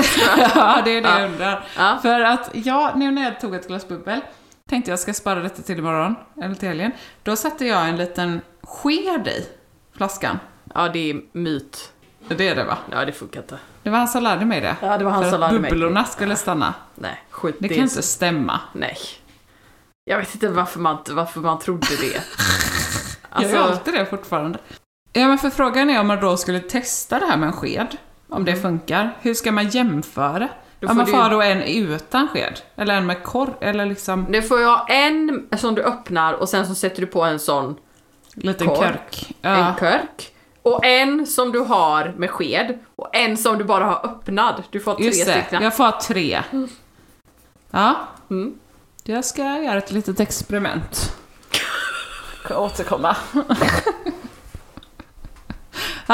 [0.54, 1.20] ja, det är det Ja.
[1.20, 1.64] jag undrar.
[1.76, 1.98] Ja.
[2.02, 4.20] För att jag, nu när jag tog ett glas bubbel,
[4.68, 6.92] tänkte jag ska spara detta till imorgon, eller till helgen.
[7.22, 9.46] Då satte jag en liten sked i
[9.96, 10.38] flaskan.
[10.74, 11.92] Ja, det är myt.
[12.28, 12.78] Det är det va?
[12.90, 13.58] Ja, det funkar inte.
[13.82, 14.76] Det var han som lärde mig det.
[14.82, 15.70] Ja, det var han som lärde mig.
[15.70, 16.74] bubblorna skulle stanna.
[16.94, 18.60] Nej, skit Det kan så- inte stämma.
[18.72, 18.96] Nej.
[20.04, 22.22] Jag vet inte varför man, varför man trodde det.
[23.34, 24.58] Jag gör Alltså, alltid det fortfarande.
[25.12, 27.96] Ja, men för frågan är om man då skulle testa det här med en sked.
[28.28, 29.16] Om det funkar.
[29.20, 30.36] Hur ska man jämföra?
[30.36, 30.48] Mm.
[30.80, 32.60] Då Om får man du- ha då en utan sked?
[32.76, 33.50] Eller en med korv?
[33.60, 37.22] Eller liksom det får jag en som du öppnar och sen så sätter du på
[37.22, 37.76] en sån
[38.34, 38.76] liten korv.
[38.78, 39.32] körk?
[39.42, 39.74] en Ja.
[39.80, 40.32] körk.
[40.62, 44.62] Och en som du har med sked och en som du bara har öppnad.
[44.70, 45.62] Du får tre Just det, stycken.
[45.62, 46.42] jag får ha tre.
[47.70, 47.94] Ja.
[48.30, 48.54] Mm.
[49.04, 51.16] Jag ska göra ett litet experiment.
[52.44, 53.16] Ska återkomma.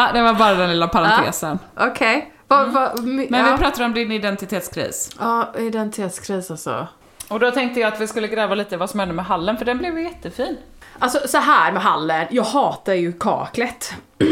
[0.00, 1.58] ja, det var bara den lilla parentesen.
[1.76, 2.32] Okej.
[2.48, 3.26] Vad- vad- my- Mm.
[3.30, 3.52] Men ja.
[3.52, 5.10] vi pratar om din identitetskris.
[5.20, 6.86] Ja, identitetskris alltså.
[7.28, 9.64] Och då tänkte jag att vi skulle gräva lite vad som hände med hallen, för
[9.64, 10.56] den blev ju jättefin.
[10.98, 13.94] Alltså så här med hallen, jag hatar ju kaklet.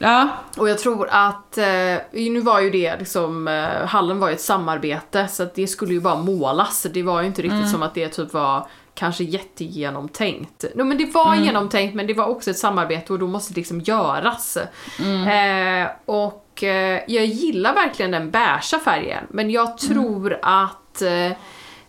[0.00, 1.64] Ja, Och jag tror att, eh,
[2.12, 5.92] nu var ju det liksom, eh, hallen var ju ett samarbete så att det skulle
[5.94, 6.86] ju bara målas.
[6.94, 8.66] Det var ju inte riktigt som att det typ var
[8.98, 10.64] kanske jättegenomtänkt.
[10.74, 13.60] No, men det var genomtänkt men det var också ett samarbete och då måste det
[13.60, 14.56] liksom göras.
[14.56, 21.32] Eh, och eh, jag gillar verkligen den beiga färgen men jag tror att eh,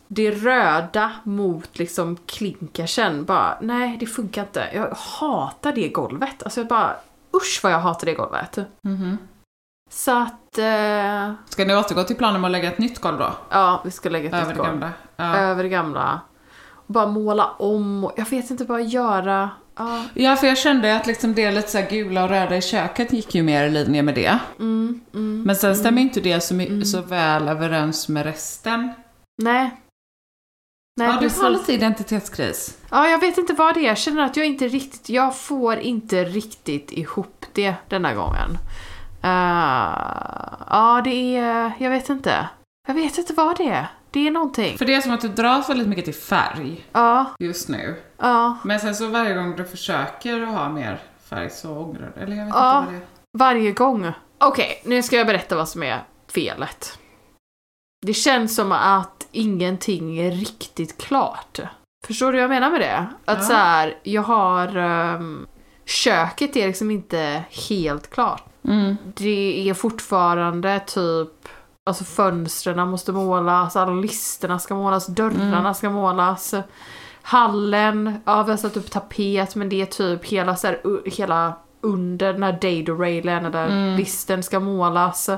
[0.07, 4.67] det röda mot liksom klinkersen, bara nej det funkar inte.
[4.73, 6.43] Jag hatar det golvet.
[6.43, 6.95] Alltså jag bara,
[7.35, 8.57] usch vad jag hatar det golvet.
[9.91, 13.31] Så att, eh, ska ni återgå till planen med att lägga ett nytt golv då?
[13.49, 14.69] ja vi ska lägga ett Över nytt golv.
[14.69, 14.91] gamla?
[15.15, 15.35] Ja.
[15.35, 16.19] Över det gamla.
[16.93, 20.03] Bara måla om och jag vet inte, bara göra, ja.
[20.13, 23.35] ja, för jag kände att liksom det lite så gula och röda i köket gick
[23.35, 24.39] ju mer i linje med det.
[24.59, 28.93] Mm, mm, Men sen stämmer inte det så, my- så väl överens med resten
[29.41, 29.71] Nej.
[30.99, 32.77] Nej, ja, du har lite identitetskris.
[32.91, 33.87] Ja, jag vet inte vad det är.
[33.87, 38.49] Jag känner att jag inte riktigt, jag får inte riktigt ihop det denna gången.
[39.23, 42.49] Uh, ja, det är, jag vet inte.
[42.87, 43.87] Jag vet inte vad det är.
[44.11, 44.77] Det är någonting.
[44.77, 47.95] För det är som att du dras väldigt mycket till färg Ja, just nu.
[48.17, 48.57] ja.
[48.63, 52.21] Men sen så varje gång du försöker ha mer färg så ångrar du.
[52.21, 52.79] Eller jag vet Ja.
[52.79, 53.07] inte vad det är.
[53.37, 54.11] Varje gång.
[54.37, 56.99] Okej, nu ska jag berätta vad som är felet.
[58.05, 61.59] Det känns som att ingenting är riktigt klart.
[62.07, 62.97] Förstår du vad jag menar med det?
[63.25, 63.43] Att Ja.
[63.43, 64.75] så här, jag har...
[64.77, 65.47] ehm,
[65.85, 68.43] köket är liksom inte helt klart.
[68.63, 68.97] Mm.
[69.15, 71.47] Det är fortfarande typ...
[71.89, 76.53] Alltså fönstren måste målas, alla listerna ska målas, dörrarna ska målas.
[77.21, 81.53] Hallen, ja vi har satt upp tapet men det är typ hela, så här, hela
[81.81, 85.29] under den här dado-railen där listen ska målas.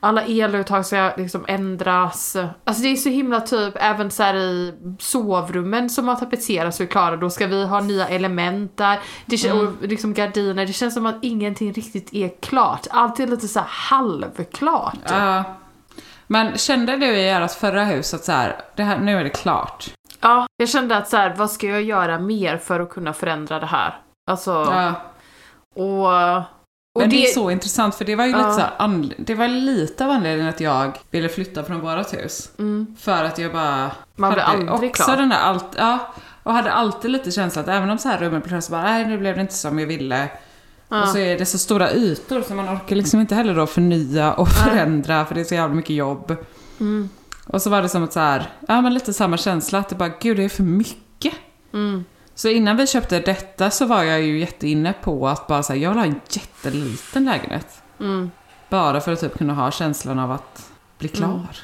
[0.00, 2.36] Alla eluttag ska liksom ändras.
[2.64, 6.90] Alltså det är så himla typ, även så i sovrummen som har tapetserats och är
[6.90, 9.00] klara, då ska vi ha nya element där.
[9.26, 12.86] Det, kän- och liksom gardiner, det känns som att ingenting riktigt är klart.
[12.90, 14.98] Allt är lite så här halvklart.
[15.08, 15.44] Ja.
[16.34, 19.30] Men kände du i ert förra hus att så här, det här, nu är det
[19.30, 19.90] klart?
[20.20, 23.60] Ja, jag kände att så här, vad ska jag göra mer för att kunna förändra
[23.60, 24.00] det här?
[24.30, 24.94] Alltså, Ja.
[25.74, 26.06] och...
[26.94, 28.38] och Men det, är så intressant för det var ju Ja.
[28.38, 32.50] lite så här, det var lite av anledningen att jag ville flytta från vårat hus.
[32.58, 32.96] Mm.
[33.00, 35.16] För att jag bara Man blir hade aldrig också klar.
[35.16, 35.98] den där allt, ja,
[36.42, 39.18] och hade alltid lite känsla att även om så här rummen så bara, nej nu
[39.18, 40.28] blev det inte som jag ville.
[41.02, 44.32] Och så är det så stora ytor så man orkar liksom inte heller då förnya
[44.32, 46.36] och förändra för det är så jävla mycket jobb.
[46.80, 47.08] Mm.
[47.46, 49.94] Och så var det som att så här, ja men lite samma känsla att det
[49.94, 51.34] bara, gud det är för mycket.
[51.72, 52.04] Mm.
[52.34, 55.90] Så innan vi köpte detta så var jag ju jätteinne på att bara säga jag
[55.90, 57.82] vill ha en jätteliten lägenhet.
[58.00, 58.30] Mm.
[58.68, 61.56] Bara för att typ kunna ha känslan av att bli klar.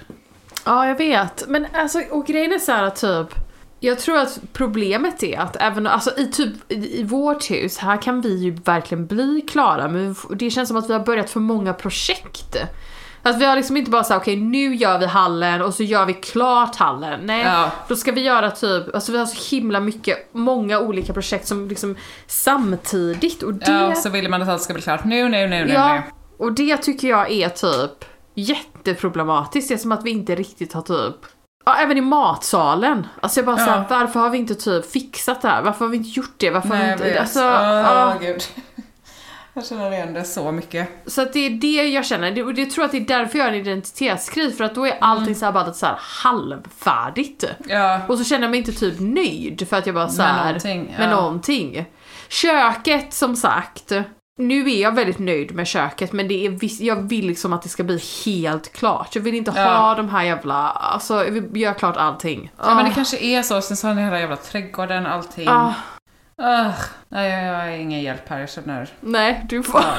[0.64, 1.44] Ja, jag vet.
[1.48, 3.49] Men alltså, och grejen är så här typ.
[3.82, 8.02] Jag tror att problemet är att även alltså, i, typ, i, i vårt hus, här
[8.02, 9.88] kan vi ju verkligen bli klara.
[9.88, 12.56] Men det känns som att vi har börjat för många projekt.
[13.22, 16.06] Att vi har liksom inte bara sagt okej nu gör vi hallen och så gör
[16.06, 17.20] vi klart hallen.
[17.22, 17.70] Nej, Ja.
[17.88, 21.68] då ska vi göra typ, alltså vi har så himla mycket, många olika projekt som
[21.68, 23.42] liksom samtidigt.
[23.42, 23.72] Och det...
[23.72, 26.02] Ja, så vill man att allt ska bli klart nu, nu, nu, nu, Ja,
[26.38, 29.68] och det tycker jag är typ jätteproblematiskt.
[29.68, 31.16] Det är som att vi inte riktigt har typ
[31.64, 33.06] Ja, även i matsalen.
[33.20, 33.64] Alltså jag bara Ja.
[33.64, 35.62] såhär, varför har vi inte typ fixat det här?
[35.62, 36.50] Varför har vi inte gjort det?
[36.50, 37.04] Varför har Nej, vi jag inte...
[37.10, 37.20] vet.
[37.20, 38.14] Alltså, Åh, ja.
[38.20, 38.42] gud.
[39.54, 40.88] Jag känner igen det så mycket.
[41.06, 43.18] Så att det är det jag känner, det, och det tror jag att det är
[43.18, 45.34] därför jag har en identitetskris, för att då är allting Mm.
[45.34, 47.44] så här bara så här halvfärdigt.
[47.68, 48.00] Ja.
[48.08, 50.94] Och så känner jag mig inte typ nöjd för att jag bara så Med någonting,
[50.98, 51.14] med ja.
[51.16, 51.86] någonting.
[52.28, 53.92] Köket som sagt,
[54.40, 57.68] nu är jag väldigt nöjd med köket men det är jag vill liksom att det
[57.68, 59.14] ska bli helt klart.
[59.14, 59.62] Jag vill inte Ja.
[59.76, 62.52] ha de här jävla, alltså jag vill göra klart allting.
[62.58, 62.94] Ja men det Ah.
[62.94, 65.48] kanske är så, sen så har ni hela jävla trädgården, allting.
[65.48, 65.72] Ah,
[66.38, 66.74] Ugh.
[67.08, 68.88] Nej, jag, jag har ingen hjälp här, jag känner...
[69.00, 69.80] nej, du får...
[69.80, 69.94] Ja.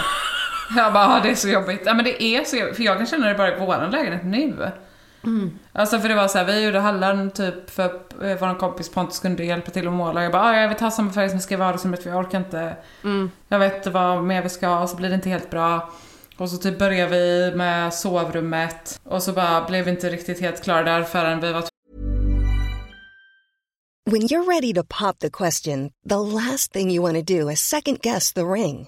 [0.75, 1.81] Jag bara, ah, det är så jobbigt.
[1.85, 4.23] Ja men det är så jobbigt, för jag kan känna det bara i våran lägenhet
[4.25, 4.71] nu.
[5.23, 5.59] Mm.
[5.73, 7.85] Alltså för det var så här, vi gjorde hallen typ för
[8.23, 10.23] eh, vår kompis Pontus kunde hjälpa till att måla.
[10.23, 12.19] Jag bara, ah, jag vill ta samma färg som vi ska i vardagsrummet för jag
[12.19, 12.75] orkar inte.
[13.03, 13.31] Mm.
[13.47, 15.89] Jag vet inte vad mer vi ska ha och så blir det inte helt bra.
[16.37, 20.63] Och så typ började vi med sovrummet och så bara blev vi inte riktigt helt
[20.63, 21.63] klara där förrän vi var
[24.11, 27.59] When you're ready to pop the question, the last thing you want to do is
[27.59, 28.87] second guess the ring.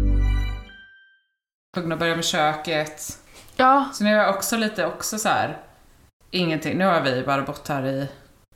[1.75, 3.19] Tvungna att börja med köket.
[3.55, 5.57] Ja, Så nu är jag också lite också så här.
[6.31, 6.77] ingenting.
[6.77, 8.07] Nu har vi bara bott här i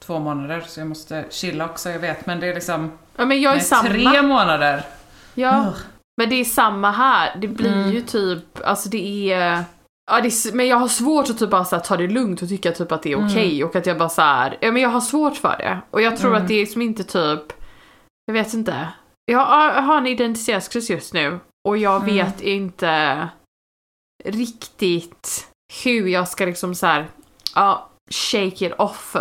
[0.06, 2.26] två månader så jag måste chilla också, jag vet.
[2.26, 3.90] Men det är liksom ja men jag är nej, samma.
[3.90, 4.84] tre månader.
[5.34, 5.74] Ja,
[6.18, 7.36] men det är samma här.
[7.42, 7.92] Det blir Mm.
[7.92, 9.64] ju typ, alltså det är...
[10.12, 12.42] Ja, det är, men jag har svårt att typ bara så här, ta det lugnt
[12.42, 13.68] och tycka typ att det är okej Mm.
[13.70, 15.80] och att jag bara så här, ja men jag har svårt för det.
[15.92, 16.42] Och jag tror Mm.
[16.42, 17.54] att det är liksom inte typ,
[18.26, 18.88] jag vet inte.
[19.26, 22.16] Jag har, jag har en identitetskris just nu och jag Mm.
[22.16, 23.28] vet inte
[24.26, 25.48] riktigt
[25.84, 27.08] hur jag ska liksom så här,
[27.56, 29.16] ja, shake it off.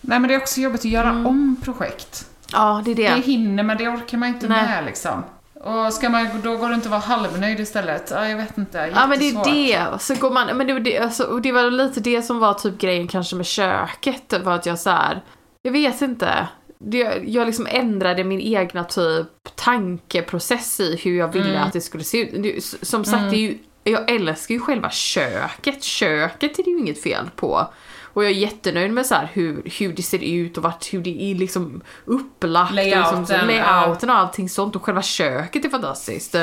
[0.00, 1.26] Nej men det är också jobbigt att göra Mm.
[1.26, 2.30] om projekt.
[2.52, 3.08] Ja, det är det.
[3.14, 4.62] Det hinner men det orkar man inte Nej.
[4.68, 5.24] med liksom.
[5.54, 8.10] Och ska man, då går det inte att vara halvnöjd istället.
[8.14, 8.78] Ja, jag vet inte.
[8.94, 9.98] Ja men det är det.
[10.02, 12.54] Så går man, men det, var det, alltså, och det var lite det som var
[12.54, 14.32] typ grejen kanske med köket.
[14.44, 15.22] Var att jag så här,
[15.62, 16.48] jag vet inte.
[16.78, 21.62] Det, jag liksom ändrade min egna typ tankeprocess i hur jag ville Mm.
[21.62, 22.64] att det skulle se ut.
[22.82, 25.82] Som sagt, det är ju, jag älskar ju själva köket.
[25.82, 27.66] Köket är det ju inget fel på.
[28.12, 31.22] Och jag är jättenöjd med så hur, hur det ser ut och vart, hur det
[31.22, 32.72] är liksom upplagt.
[32.74, 34.76] liksom, Layouten, layouten och allting sånt.
[34.76, 36.34] Och själva köket är fantastiskt.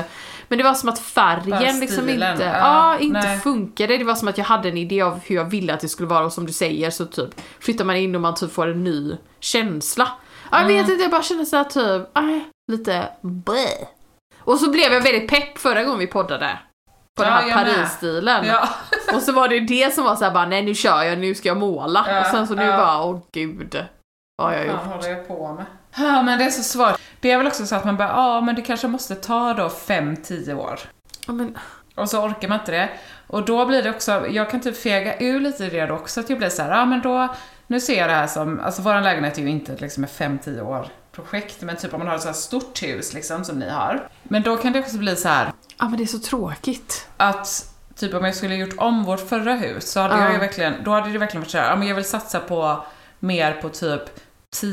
[0.47, 3.39] Men det var som att färgen liksom inte, ja, ja, inte nej.
[3.39, 3.97] funkade.
[3.97, 6.09] Det var som att jag hade en idé av hur jag ville att det skulle
[6.09, 8.83] vara och som du säger så typ flyttar man in och man typ får en
[8.83, 10.07] ny känsla.
[10.51, 10.77] Ja, Jag Mm.
[10.77, 13.87] vet inte, jag bara kände såhär typ, nej, lite bleh.
[14.39, 16.59] Och så blev jag väldigt pepp förra gången vi poddade.
[17.17, 17.65] På den Ja, här jag med.
[17.75, 18.45] Paris-stilen.
[18.45, 18.69] Ja.
[19.15, 21.47] Och så var det det som var såhär bara, nej nu kör jag, nu ska
[21.47, 22.05] jag måla.
[22.07, 22.77] Ja, och sen så nu ja.
[22.77, 23.85] bara, åh gud.
[24.37, 24.85] Vad har jag Vad gjort?
[24.95, 25.65] håller jag på med?
[25.97, 26.99] Ja, men det är så svårt.
[27.19, 29.67] Det är väl också så att man bara, ja men det kanske måste ta då
[29.67, 30.79] 5-10 år.
[31.27, 31.57] Ja, men,
[31.95, 32.89] Och så orkar man inte det.
[33.27, 36.19] Och då blir det också, jag kan typ fega ur lite i det då också,
[36.19, 37.27] att jag blir så här, ja men då,
[37.67, 40.61] nu ser jag det här som, alltså våran lägenhet är ju inte liksom ett 5-10
[40.61, 43.69] år projekt, men typ om man har ett så här stort hus liksom som ni
[43.69, 44.07] har.
[44.23, 47.07] Men då kan det också bli så här ja men det är så tråkigt.
[47.17, 50.23] att typ om jag skulle gjort om vårt förra hus så hade Ja.
[50.23, 52.39] jag ju verkligen, då hade det verkligen varit så här, ja men jag vill satsa
[52.39, 52.83] på
[53.19, 54.01] mer på typ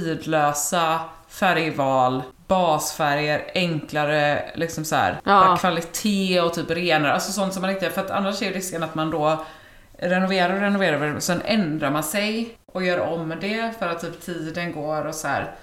[0.02, 5.56] tidlösa färgval, basfärger, enklare liksom så här, Ja.
[5.60, 8.82] kvalitet och typ renare, alltså sånt som man inte, för att annars är ju risken
[8.82, 9.44] att man då
[10.02, 14.20] renoverar och renoverar och sen ändrar man sig och gör om det för att typ
[14.20, 15.54] tiden går och så här.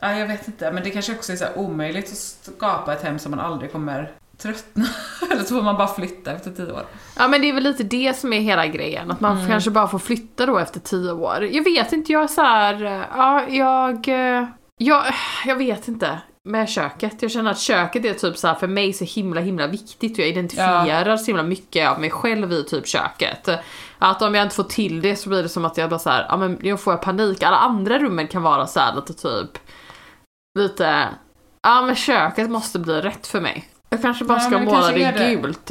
[0.00, 3.18] Ja, jag vet inte, men det kanske också är så omöjligt att skapa ett hem
[3.18, 4.84] som man aldrig kommer tröttna.
[5.30, 6.86] Eller så får man bara flytta efter tio år.
[7.16, 9.88] Ja men det är väl lite det som är hela grejen, att man kanske bara
[9.88, 11.44] får flytta då efter tio år.
[11.44, 14.46] Jag vet inte, jag är så här, ja jag, eh,
[14.78, 15.04] jag,
[15.46, 17.22] jag vet inte med köket.
[17.22, 20.18] Jag känner att köket är typ så här för mig så himla himla viktigt.
[20.18, 23.48] Jag identifierar så himla mycket av mig själv i typ köket.
[23.98, 26.10] Att om jag inte får till det så blir det som att jag bara så
[26.10, 27.42] här, ja men jag får jag panik.
[27.42, 29.58] Alla andra rummen kan vara så här lite typ,
[30.58, 31.08] lite,
[31.62, 33.68] ja men köket måste bli rätt för mig.
[33.90, 35.34] Jag kanske bara Ja, ska måla det, det.
[35.34, 35.70] gult.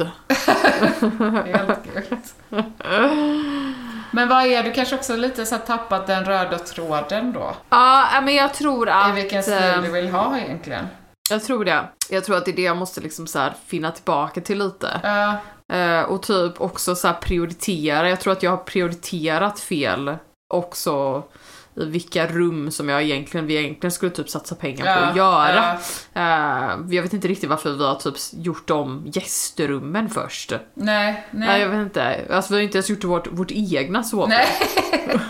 [1.46, 2.34] Helt gult.
[4.14, 7.54] Men vad är du kanske också lite så tappat den röda tråden då?
[7.68, 9.10] Ja, ja, men jag tror att...
[9.10, 10.86] I vilken eh, stil du vill ha egentligen?
[11.30, 11.84] Jag tror det.
[12.10, 15.00] Jag tror att det är det jag måste liksom så finna tillbaka till lite.
[15.02, 15.38] Ja,
[15.72, 18.08] Eh, och typ också så här prioritera.
[18.10, 20.16] Jag tror att jag har prioriterat fel
[20.54, 21.22] också
[21.76, 25.78] i vilka rum som jag egentligen, vi egentligen skulle typ satsa pengar på att göra.
[26.12, 26.20] ja.
[26.20, 30.52] Eh, jag vet inte riktigt varför vi har typ gjort om gästrummen först.
[30.74, 31.60] Nej, Nej.
[31.60, 31.78] jag nej.
[31.78, 32.20] vet inte.
[32.30, 34.32] Alltså vi har inte ens gjort vårt, vårt egna sovrum.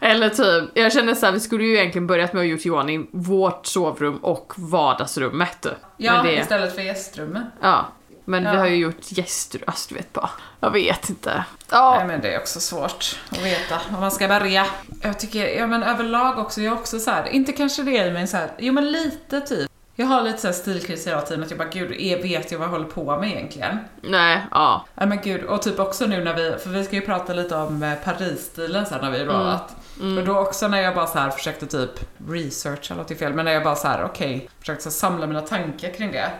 [0.00, 3.06] Eller typ, jag känner såhär, vi skulle ju egentligen börjat med att gjort Johan i
[3.12, 5.66] vårt sovrum och vardagsrummet.
[5.96, 7.42] Ja, det, istället för gästrummet.
[7.60, 7.86] ja.
[8.28, 8.58] Men vi Ja.
[8.58, 10.30] har ju gjort gäster, alltså du vet bara.
[10.60, 11.44] Jag vet inte.
[11.70, 14.66] Ja, Nej men det är också svårt att veta var man ska börja.
[15.02, 18.10] Jag tycker, ja men överlag också, jag är också så här, inte kanske det i
[18.10, 19.67] men så här, jo men lite typ.
[20.00, 22.58] Jag har lite så här stilkris hela tiden, att jag bara gud, är- vet jag
[22.58, 23.78] vad jag håller på med egentligen?
[24.02, 24.84] nej, ja.
[24.94, 27.56] Ja men gud, och typ också nu när vi, för vi ska ju prata lite
[27.56, 29.76] om eh, Paris-stilen sen när vi har pratat.
[30.18, 31.90] Och då också när jag bara så här försökte typ
[32.28, 35.94] researcha, låter fel, men när jag bara så här, okej, försökte så samla mina tankar
[35.94, 36.30] kring det.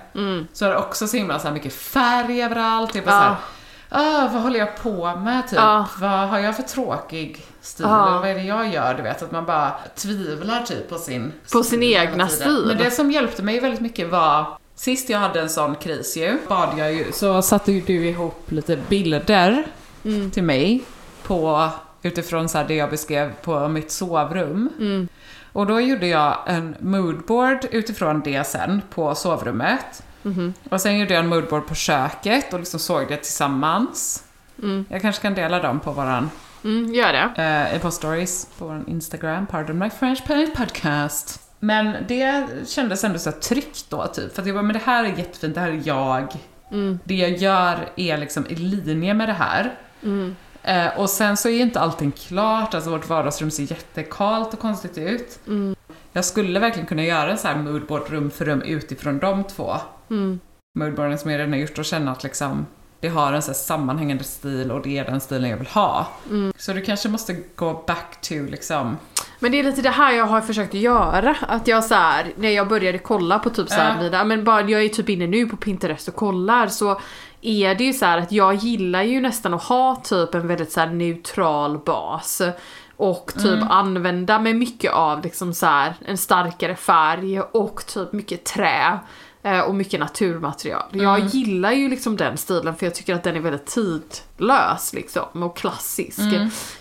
[0.53, 3.21] Så är det också så himla så mycket färg överallt, jag bara Ja.
[3.21, 3.37] så här,
[3.91, 5.59] Ah, vad håller jag på med typ?
[5.59, 5.87] Ja.
[6.01, 7.87] Vad har jag för tråkig stil?
[7.87, 8.95] Eller vad är det jag gör?
[8.95, 12.65] Du vet, att man bara tvivlar typ på sin På sin egna stil.
[12.67, 16.39] Men det som hjälpte mig väldigt mycket var Sist jag hade en sån kris ju,
[16.49, 19.65] bad jag ju, så satte ju du ihop lite bilder
[20.05, 20.31] Mm.
[20.31, 20.83] till mig
[21.23, 21.69] på,
[22.03, 24.71] utifrån så det jag beskrev på mitt sovrum.
[24.79, 25.09] Mm.
[25.53, 30.03] Och då gjorde jag en moodboard utifrån det sen på sovrummet.
[30.23, 30.55] Mhm.
[30.71, 34.25] Och sen gjorde jag en moodboard på köket och liksom såg det tillsammans.
[34.89, 36.31] Jag kanske kan dela dem på våran,
[36.65, 37.43] Mm, gör det.
[37.71, 40.25] eh, i på stories på våran Instagram, pardon my French
[40.57, 41.41] podcast.
[41.61, 45.05] Men det kändes ändå så tryggt då typ, för att jag bara, men det här
[45.05, 46.27] är jättefint, det här är jag.
[47.05, 49.75] Det jag gör är liksom i linje med det här.
[50.63, 54.99] Eh, och sen så är inte allting klart, alltså vårt vardagsrum ser jättekalt och konstigt
[54.99, 55.39] ut.
[56.13, 59.75] Jag skulle verkligen kunna göra en så här moodboard rum för rum utifrån de två
[60.79, 62.67] moodboarden som jag redan har gjort och känna att liksom
[63.01, 66.07] det har en så sammanhängande stil och det är den stilen jag vill ha.
[66.57, 68.97] Så du kanske måste gå back to liksom
[69.39, 71.37] Men det är lite det här jag har försökt göra.
[71.49, 74.03] Att jag så här, när jag började kolla på typ så här, Ja.
[74.03, 77.01] mina, men bara, jag är typ inne nu på Pinterest och kollar så
[77.43, 80.87] är det ju så att jag gillar ju nästan att ha typ en väldigt så
[80.87, 82.43] neutral bas.
[82.97, 88.45] Och typ använda mig mycket av liksom så här, en starkare färg och typ mycket
[88.45, 88.99] trä.
[89.43, 90.83] eh, Och mycket naturmaterial.
[90.93, 95.43] Jag gillar ju liksom den stilen för jag tycker att den är väldigt tidlös liksom
[95.43, 96.19] och klassisk.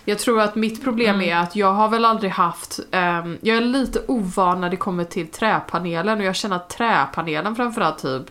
[0.04, 3.60] Jag tror att mitt problem är att jag har väl aldrig haft, ehm, jag är
[3.60, 8.30] lite ovan när det kommer till träpanelen och jag känner att träpanelen framförallt typ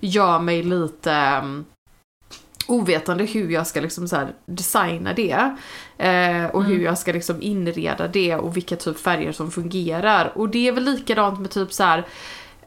[0.00, 1.64] gör mig lite ehm,
[2.68, 5.56] ovetande hur jag ska liksom så här designa det.
[5.98, 10.32] Eh, och hur jag ska liksom inreda det och vilka typ färger som fungerar.
[10.34, 12.06] Och det är väl likadant med typ så här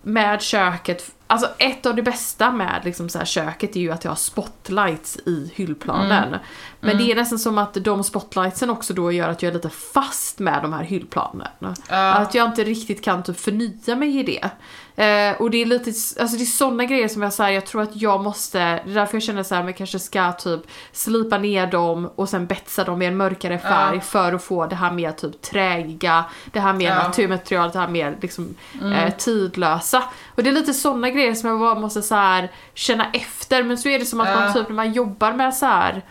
[0.02, 4.04] med köket, alltså ett av det bästa med liksom så här köket är ju att
[4.04, 6.36] jag har spotlights i hyllplanen.
[6.80, 9.70] Men det är nästan som att de spotlightsen också då gör att jag är lite
[9.70, 11.48] fast med de här hyllplanen.
[11.90, 14.50] Att jag inte riktigt kan typ förnya mig i det.
[14.96, 15.90] Eh, och det är lite,
[16.22, 18.94] alltså det är sådana grejer som jag säger, jag tror att jag måste, det är
[18.96, 20.62] därför jag känner så här, men kanske ska typ
[20.92, 24.76] slipa ner dem och sen betsa dem med en mörkare färg för att få det
[24.76, 26.96] här mer typ träiga, det här mer Ja.
[27.08, 28.56] naturmaterialet, det här mer liksom
[28.96, 30.04] eh, tidlösa.
[30.42, 33.78] Och det är lite sådana grejer som jag bara måste så här känna efter, men
[33.78, 36.02] så är det som att man typ när man jobbar med så här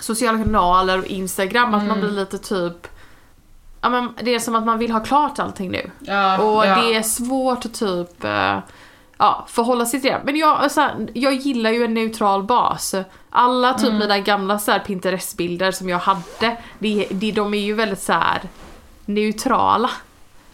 [0.00, 2.86] sociala kanaler och Instagram, att man blir lite typ
[3.80, 5.90] Ja, men det är som att man vill ha klart allting nu.
[6.00, 6.74] Ja, Och ja.
[6.82, 8.58] det är svårt att typ eh,
[9.18, 10.20] ja, förhålla sig till det.
[10.24, 12.94] Men jag, alltså, jag gillar ju en neutral bas.
[13.30, 13.98] Alla typ Mm.
[13.98, 18.12] mina gamla så här, Pinterest-bilder som jag hade, det, det, de är ju väldigt så
[18.12, 18.40] här
[19.04, 19.90] neutrala.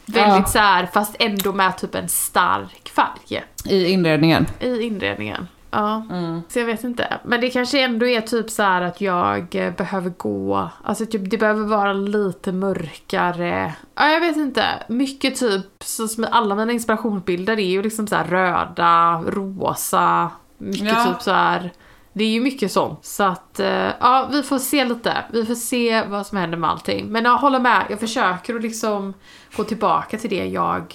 [0.06, 0.44] Väldigt Ja.
[0.46, 4.46] så här, fast ändå med typ en stark färg I inredningen.
[4.60, 5.48] i inredningen.
[5.70, 6.42] Ja, Mm.
[6.48, 7.18] så jag vet inte.
[7.24, 11.30] Men det kanske ändå är typ så här att jag eh, behöver gå, alltså typ,
[11.30, 13.74] det behöver vara lite mörkare.
[13.94, 14.64] Ja, jag vet inte.
[14.88, 21.04] Mycket typ, så som alla mina inspirationsbilder är ju liksom så röda, rosa, mycket Ja.
[21.04, 21.72] typ så här.
[22.16, 23.04] Det är ju mycket sånt.
[23.04, 25.24] Så att, eh, ja, vi får se lite.
[25.32, 27.06] Vi får se vad som händer med allting.
[27.08, 29.14] Men jag håller med, jag försöker att liksom
[29.56, 30.94] gå tillbaka till det jag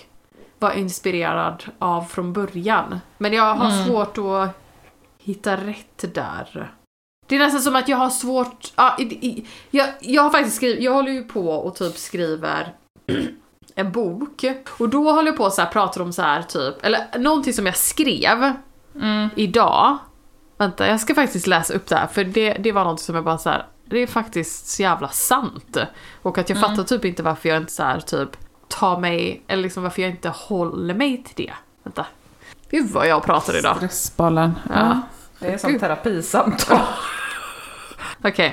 [0.59, 2.99] var inspirerad av från början.
[3.17, 3.86] Men jag har Mm.
[3.88, 4.49] svårt att
[5.24, 6.74] hitta rätt där.
[7.28, 8.97] Det är nästan som att jag har svårt, ja,
[9.72, 12.74] jag, jag har faktiskt skrivit, jag håller ju på och typ skriver
[13.76, 14.45] en bok.
[14.80, 17.53] Och då håller jag på och så här, pratar om så här typ, eller någonting
[17.53, 18.53] som jag skrev
[19.36, 19.97] idag.
[20.60, 23.24] Vänta, jag ska faktiskt läsa upp det här för det, det var något som jag
[23.24, 23.66] bara så här.
[23.86, 25.78] det är faktiskt så jävla sant.
[26.22, 28.30] Och att jag fattar typ inte varför jag inte så här typ
[28.68, 31.53] tar mig, eller liksom varför jag inte håller mig till det.
[31.84, 32.05] Vänta.
[32.70, 33.78] Gud vad jag pratar idag.
[33.78, 34.60] Stressbollen.
[34.74, 35.01] Ja.
[35.39, 36.80] Det är som terapisamtal.
[38.24, 38.51] Okay.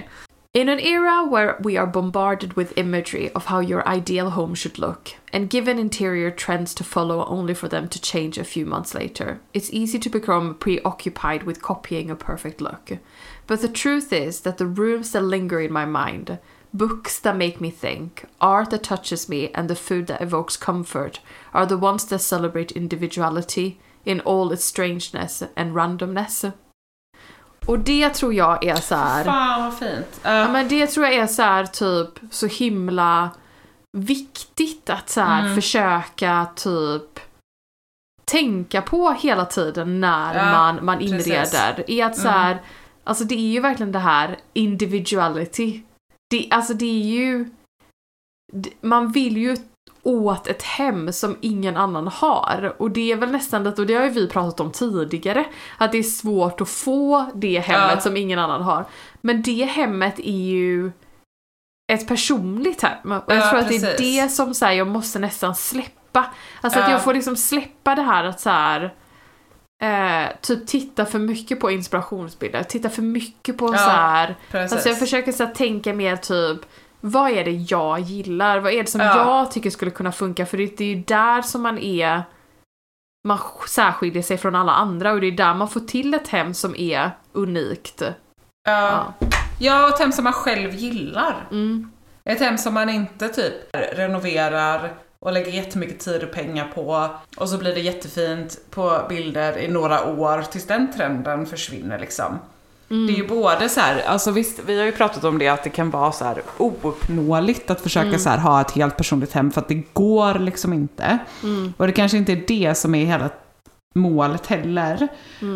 [0.57, 4.79] In an era where we are bombarded with imagery of how your ideal home should
[4.79, 8.95] look, and given interior trends to follow only for them to change a few months
[8.95, 12.93] later, it's easy to become preoccupied with copying a perfect look.
[13.47, 16.39] But the truth is that the rooms that linger in my mind,
[16.73, 21.21] books that make me think, art that touches me, and the food that evokes comfort
[21.53, 26.55] are the ones that celebrate individuality in all its strangeness and randomness.
[27.67, 29.25] Och det tror jag är så här.
[29.25, 30.21] Fan vad fint.
[30.23, 33.31] Ja, men det tror jag är så här typ så himla
[33.99, 37.21] viktigt att så här försöka typ
[38.25, 41.27] tänka på hela tiden när Ja, man, man precis.
[41.27, 41.91] inreder.
[41.91, 42.63] Är att så här,
[43.05, 45.83] alltså det är ju verkligen det här individuality.
[46.31, 47.51] Det, alltså det är ju,
[48.81, 49.57] man vill ju
[50.07, 52.75] åt ett hem som ingen annan har.
[52.79, 55.45] Och det är väl nästan lite, och det har ju vi pratat om tidigare,
[55.79, 58.01] att det är svårt att få det hemmet Ja.
[58.01, 58.85] som ingen annan har.
[59.21, 60.93] Men det hemmet är ju
[61.93, 63.13] ett personligt hem.
[63.13, 64.23] Och jag Ja, tror att det är precis.
[64.23, 66.25] det som så här, jag måste nästan släppa.
[66.61, 66.93] Alltså att Ja.
[66.93, 68.95] jag får liksom släppa det här att så här,
[69.83, 74.37] eh, typ titta för mycket på inspirationsbilder, titta för mycket på Ja, så här.
[74.51, 74.73] Precis.
[74.73, 76.61] Alltså jag försöker så här, tänka mer typ
[77.01, 78.59] vad är det jag gillar?
[78.59, 79.17] Vad är det som Ja.
[79.17, 80.47] jag tycker skulle kunna funka?
[80.47, 82.23] För det är ju där som man är
[83.29, 83.39] man
[83.69, 86.77] särskiljer sig från alla andra och det är där man får till ett hem som
[86.77, 88.03] är unikt.
[88.69, 89.15] ja.
[89.61, 91.47] ja, ett hem som man själv gillar.
[91.51, 91.91] Mm.
[92.25, 93.55] Ett hem som man inte typ
[93.93, 99.59] renoverar och lägger jättemycket tid och pengar på och så blir det jättefint på bilder
[99.59, 102.39] i några år tills den trenden försvinner liksom.
[102.89, 105.65] Det är ju både så här, alltså visst, vi har ju pratat om det att
[105.65, 109.51] det kan vara så här ouppnåeligt att försöka så här ha ett helt personligt hem
[109.51, 111.19] för att det går liksom inte.
[111.77, 113.31] Och det kanske inte är det som är hela
[113.95, 115.09] målet heller.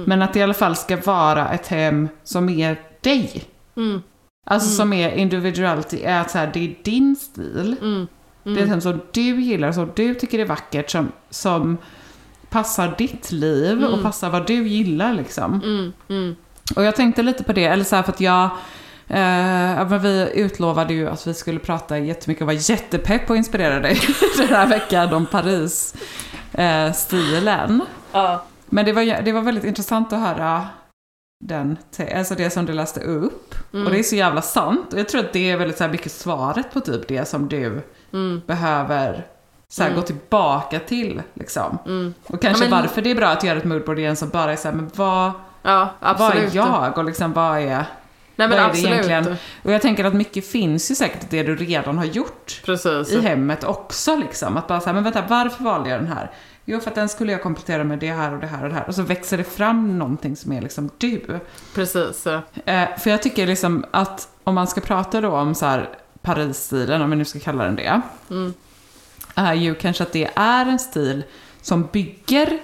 [0.06, 3.44] Men att det i alla fall ska vara ett hem som är dig.
[3.76, 4.02] Mm.
[4.46, 7.76] Alltså som är individuality, är att så här, det är din stil.
[8.42, 11.78] Det är liksom som du gillar, som du tycker är vackert, som, som
[12.48, 15.92] passar ditt liv och passar vad du gillar liksom.
[16.76, 18.50] Och jag tänkte lite på det, eller så här för att jag
[19.10, 23.88] Eh, men vi utlovade ju att vi skulle prata jättemycket och var jättepepp och inspirerade
[24.36, 27.82] den här veckan om Paris-stilen.
[28.12, 28.44] Ja.
[28.66, 30.66] Men det var, det var väldigt intressant att höra
[31.44, 31.76] den,
[32.16, 33.54] alltså det som du läste upp.
[33.70, 34.92] Och det är så jävla sant.
[34.92, 37.48] Och jag tror att det är väldigt så här mycket svaret på typ det som
[37.48, 37.82] du
[38.46, 39.26] behöver
[39.68, 41.22] så här, gå tillbaka till.
[41.34, 41.78] Liksom.
[42.26, 44.52] Och kanske Ja, men- varför det är bra att göra ett moodboard igen som bara
[44.52, 46.52] är så här, men vad, Ja, vad absolut.
[46.52, 46.98] är jag?
[46.98, 47.84] Och liksom vad är...
[48.36, 48.90] Nej men vad absolut.
[48.90, 49.36] egentligen?
[49.62, 53.12] Och jag tänker att mycket finns ju säkert det du redan har gjort Precis.
[53.12, 54.56] i hemmet också liksom.
[54.56, 56.30] Att bara säga, men vänta, varför valde jag den här?
[56.64, 58.74] Jo, för att den skulle jag komplettera med det här och det här och det
[58.74, 58.88] här.
[58.88, 61.40] Och så växer det fram någonting som är liksom du.
[61.74, 62.26] Precis.
[62.26, 65.88] Eh, för jag tycker liksom att om man ska prata då om så här
[66.22, 68.00] Paris-stilen, om vi nu ska kalla den det.
[69.34, 71.24] Är ju kanske att det är en stil
[71.62, 72.58] som bygger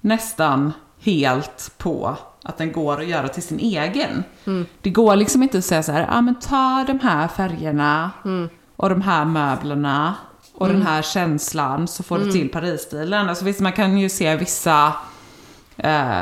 [0.00, 4.24] nästan helt på att den går att göra till sin egen.
[4.82, 8.10] Det går liksom inte att säga så här, ja ah, men ta de här färgerna
[8.76, 10.14] och de här möblerna
[10.54, 13.28] och den här känslan så får du till Paris-stilen.
[13.28, 14.92] Alltså visst, man kan ju se vissa
[15.76, 16.20] eh,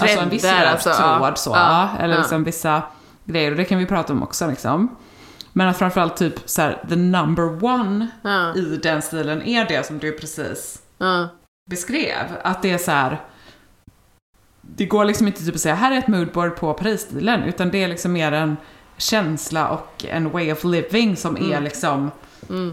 [0.00, 1.34] alltså en viss Trender, alltså, tråd ja.
[1.36, 2.20] så, Ja, eller ja.
[2.20, 2.82] liksom vissa
[3.24, 4.96] grejer och det kan vi prata om också liksom.
[5.52, 8.54] Men att framförallt typ så här, the number one Ja.
[8.54, 10.82] i den stilen är det som du precis
[11.70, 12.24] beskrev.
[12.42, 13.20] Att det är så här.
[14.76, 17.42] Det går liksom inte typ att säga här är ett moodboard på Paris-stilen.
[17.42, 18.56] Utan det är liksom mer en
[18.96, 22.10] känsla och en way of living som är liksom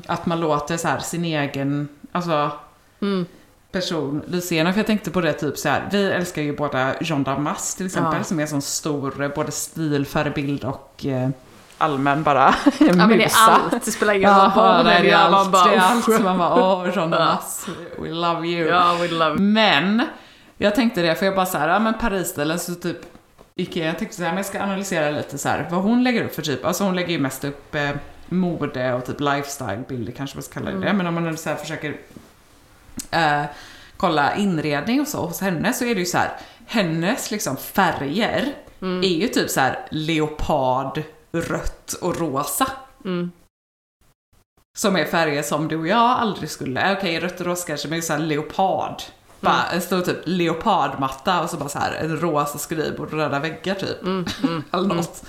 [0.08, 2.52] att man låter så här sin egen, alltså
[3.72, 4.74] person lysa igenom.
[4.74, 5.88] För jag tänkte på det typ så här.
[5.92, 8.24] vi älskar ju båda Jean Damas till exempel Ja.
[8.24, 11.30] som är en sån stor både stilförebild och eh,
[11.78, 13.38] allmän bara Ja men det är musa.
[13.40, 14.52] allt, det spelar ingen roll
[14.86, 15.54] det är allt.
[15.54, 16.24] det är allt.
[16.24, 17.68] man bara, åh, Jean Damas,
[18.02, 18.68] we love you.
[18.70, 20.02] Ja, we love Men,
[20.58, 22.98] jag tänkte det, för jag bara så här, ja men Paris-stilen så typ
[23.56, 26.24] gick jag, tänkte så här, men jag ska analysera lite så här vad hon lägger
[26.24, 27.90] upp för typ, alltså hon lägger ju mest upp eh,
[28.30, 31.56] mode och typ lifestyle-bilder kanske man ska kalla det det, men om man så här
[31.56, 31.98] försöker
[33.12, 33.44] eh,
[33.98, 36.32] kolla inredning och så hos henne så är det ju så här,
[36.66, 41.02] hennes liksom färger är ju typ så här leopard,
[41.32, 42.68] rött och rosa.
[44.78, 48.02] Som är färger som du och jag aldrig skulle, okej rött och rosa kanske, men
[48.02, 49.02] så här leopard.
[49.46, 53.40] Bara en stor typ leopardmatta och så bara så här en rosa skrivbord och röda
[53.40, 54.02] väggar typ.
[54.74, 55.24] Eller något.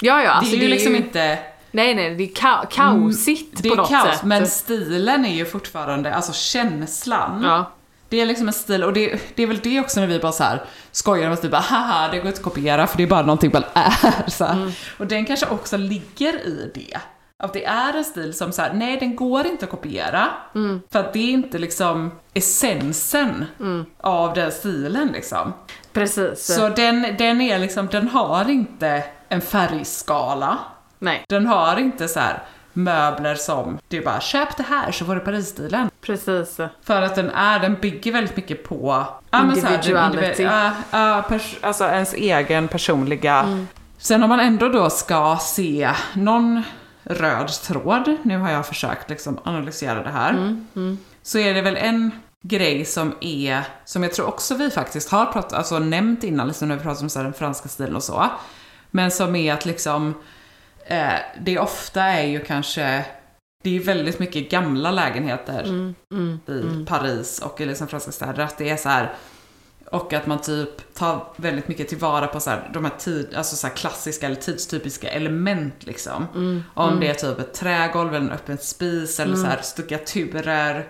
[0.00, 1.38] Ja, ja, alltså det är ju liksom inte...
[1.70, 4.22] Nej, nej, det är ka- kaosigt Det på är något kaos, sätt.
[4.24, 7.42] men stilen är ju fortfarande, alltså känslan.
[7.42, 7.70] Ja.
[8.08, 10.32] Det är liksom en stil, och det, det är väl det också när vi bara
[10.32, 13.02] så här skojar om att typ bara haha, det går inte att kopiera för det
[13.02, 14.30] är bara någonting man är.
[14.30, 14.44] Så.
[14.44, 14.72] Mm.
[14.98, 16.98] Och den kanske också ligger i det.
[17.42, 20.28] Att det är en stil som så här, nej den går inte att kopiera.
[20.54, 20.80] Mm.
[20.92, 23.84] För att det är inte liksom essensen Mm.
[24.00, 25.52] av den stilen liksom.
[25.92, 26.54] Precis.
[26.54, 30.58] Så den, den är liksom, den har inte en färgskala.
[30.98, 35.14] Nej, Den har inte så här möbler som du bara köp det här så får
[35.14, 35.90] du Paris-stilen.
[36.00, 36.56] precis.
[36.84, 40.42] För att den är, den bygger väldigt mycket på här, den Individuality.
[40.42, 43.64] individ- ja, ja, pers- alltså ens egen personliga...
[43.98, 46.62] Sen om man ändå då ska se någon
[47.10, 50.56] röd tråd, nu har jag försökt liksom analysera det här,
[51.22, 52.10] så är det väl en
[52.42, 56.68] grej som är, som jag tror också vi faktiskt har pratat, alltså nämnt innan, liksom
[56.68, 58.30] när vi pratat om så den franska stilen och så.
[58.90, 60.14] Men som är att liksom,
[60.86, 63.04] eh, det ofta är ju kanske,
[63.64, 65.92] det är väldigt mycket gamla lägenheter
[66.48, 68.42] i Paris och i liksom franska städer.
[68.42, 69.12] Att det är så här,
[69.90, 73.56] och att man typ tar väldigt mycket tillvara på så här, de här, tid, alltså
[73.56, 76.26] så klassiska eller tidstypiska element liksom.
[76.74, 80.88] Om det är typ ett trägolv eller en öppen spis eller så här stuckaturer.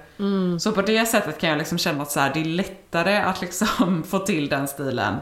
[0.58, 3.40] Så på det sättet kan jag liksom känna att så här, det är lättare att
[3.40, 5.14] liksom få till den stilen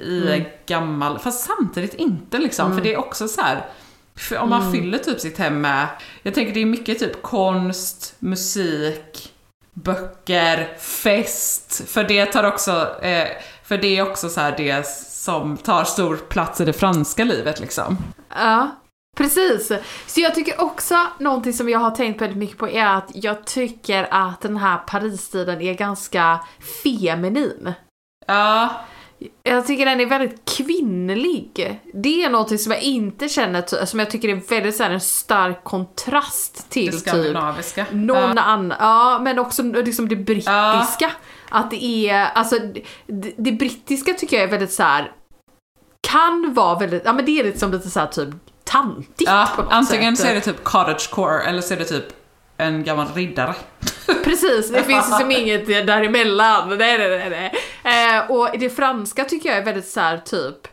[0.00, 2.74] i en gammal, fast samtidigt inte liksom.
[2.74, 3.66] För det är också så här.
[4.40, 5.86] Om man fyller typ sitt hem med,
[6.22, 9.31] jag tänker det är mycket typ konst, musik,
[9.74, 11.88] böcker, fest.
[11.88, 13.28] För det tar också, eh,
[13.62, 17.60] för det är också så här det som tar stor plats i det franska livet
[17.60, 17.98] liksom.
[18.28, 18.70] Ja,
[19.16, 19.72] precis.
[20.06, 23.44] Så jag tycker också, någonting som jag har tänkt väldigt mycket på är att jag
[23.44, 26.40] tycker att den här Paris-stilen är ganska
[26.82, 27.72] feminin.
[28.26, 28.68] Ja,
[29.42, 31.80] Jag tycker den är väldigt kvinnlig.
[31.94, 35.00] Det är någonting som jag inte känner, som jag tycker är väldigt så här, en
[35.00, 37.86] stark kontrast det till typ skandinaviska.
[37.92, 38.42] någon ja.
[38.42, 41.10] annan, ja men också liksom det brittiska.
[41.48, 42.58] Att det är, alltså
[43.06, 45.12] det, det brittiska tycker jag är väldigt så här
[46.08, 48.28] kan vara väldigt, ja men det är lite som lite såhär typ
[48.64, 50.26] tantigt Ja, på något antingen sätt.
[50.26, 52.04] så är det typ cottagecore eller så är det typ
[52.56, 53.54] en gammal riddare.
[54.24, 56.68] Precis, det finns liksom inget däremellan.
[56.68, 57.52] Nej, nej, nej.
[57.84, 60.68] Eh, och det franska tycker jag är väldigt så här typ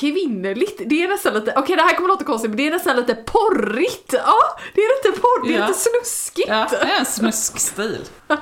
[0.00, 0.80] kvinnligt.
[0.86, 3.14] Det är nästan lite, okej det här kommer låta konstigt men det är nästan lite
[3.14, 4.12] porrigt.
[4.12, 5.66] Ja, det är lite porr, det är Ja.
[5.66, 6.48] lite snuskigt.
[6.48, 8.04] Ja, det är en snuskstil.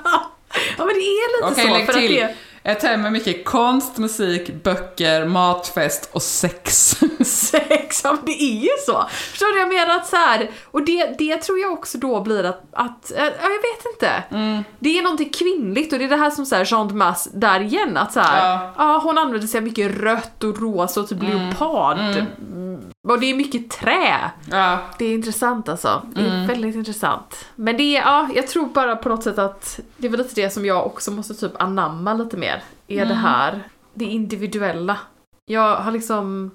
[0.79, 1.73] Ja men det är lite Okej, så.
[1.79, 2.15] lägg för att till.
[2.15, 2.35] det,
[2.67, 6.97] Ett hem med mycket konst, musik, böcker, matfest och sex.
[7.25, 9.05] sex, ja men det är ju så.
[9.11, 9.97] Förstår du jag menar?
[9.97, 13.49] Att så här, och det, det tror jag också då blir att, att ja, jag
[13.51, 14.23] vet inte.
[14.31, 14.65] Mm.
[14.79, 17.31] Det är någonting kvinnligt och det är det här som så här Jean de Masse
[17.35, 18.73] där igen, att så här, Ja.
[18.77, 19.01] ja.
[19.03, 21.99] hon använder sig av mycket rött och rosa och typ leopard.
[21.99, 22.81] Mm.
[23.09, 24.31] Och det är mycket trä.
[24.51, 26.03] Ja, Det är intressant alltså.
[26.15, 26.47] Det är Mm.
[26.47, 27.45] väldigt intressant.
[27.55, 30.41] Men det är, ja, jag tror bara på något sätt att det är väl lite
[30.41, 32.56] det som jag också måste typ anamma lite mer.
[32.89, 33.09] Är Mm.
[33.09, 33.63] det här,
[33.95, 34.99] det individuella.
[35.47, 36.51] Jag har liksom,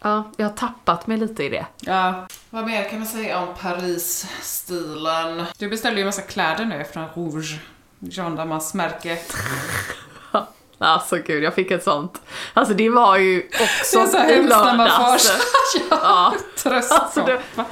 [0.00, 1.66] ja, jag har tappat mig lite i det.
[1.80, 2.26] ja.
[2.50, 5.44] Vad mer kan man säga om Paris-stilen?
[5.58, 7.58] Du beställde ju massa kläder nu från Rouge.
[8.00, 9.18] Jean Damas märke.
[10.80, 12.20] Alltså gud, jag fick ett sånt.
[12.54, 13.42] Alltså det var ju
[13.82, 15.32] också i lördags.
[15.90, 16.92] Ja, tröst.
[16.92, 17.66] alltså det, nej,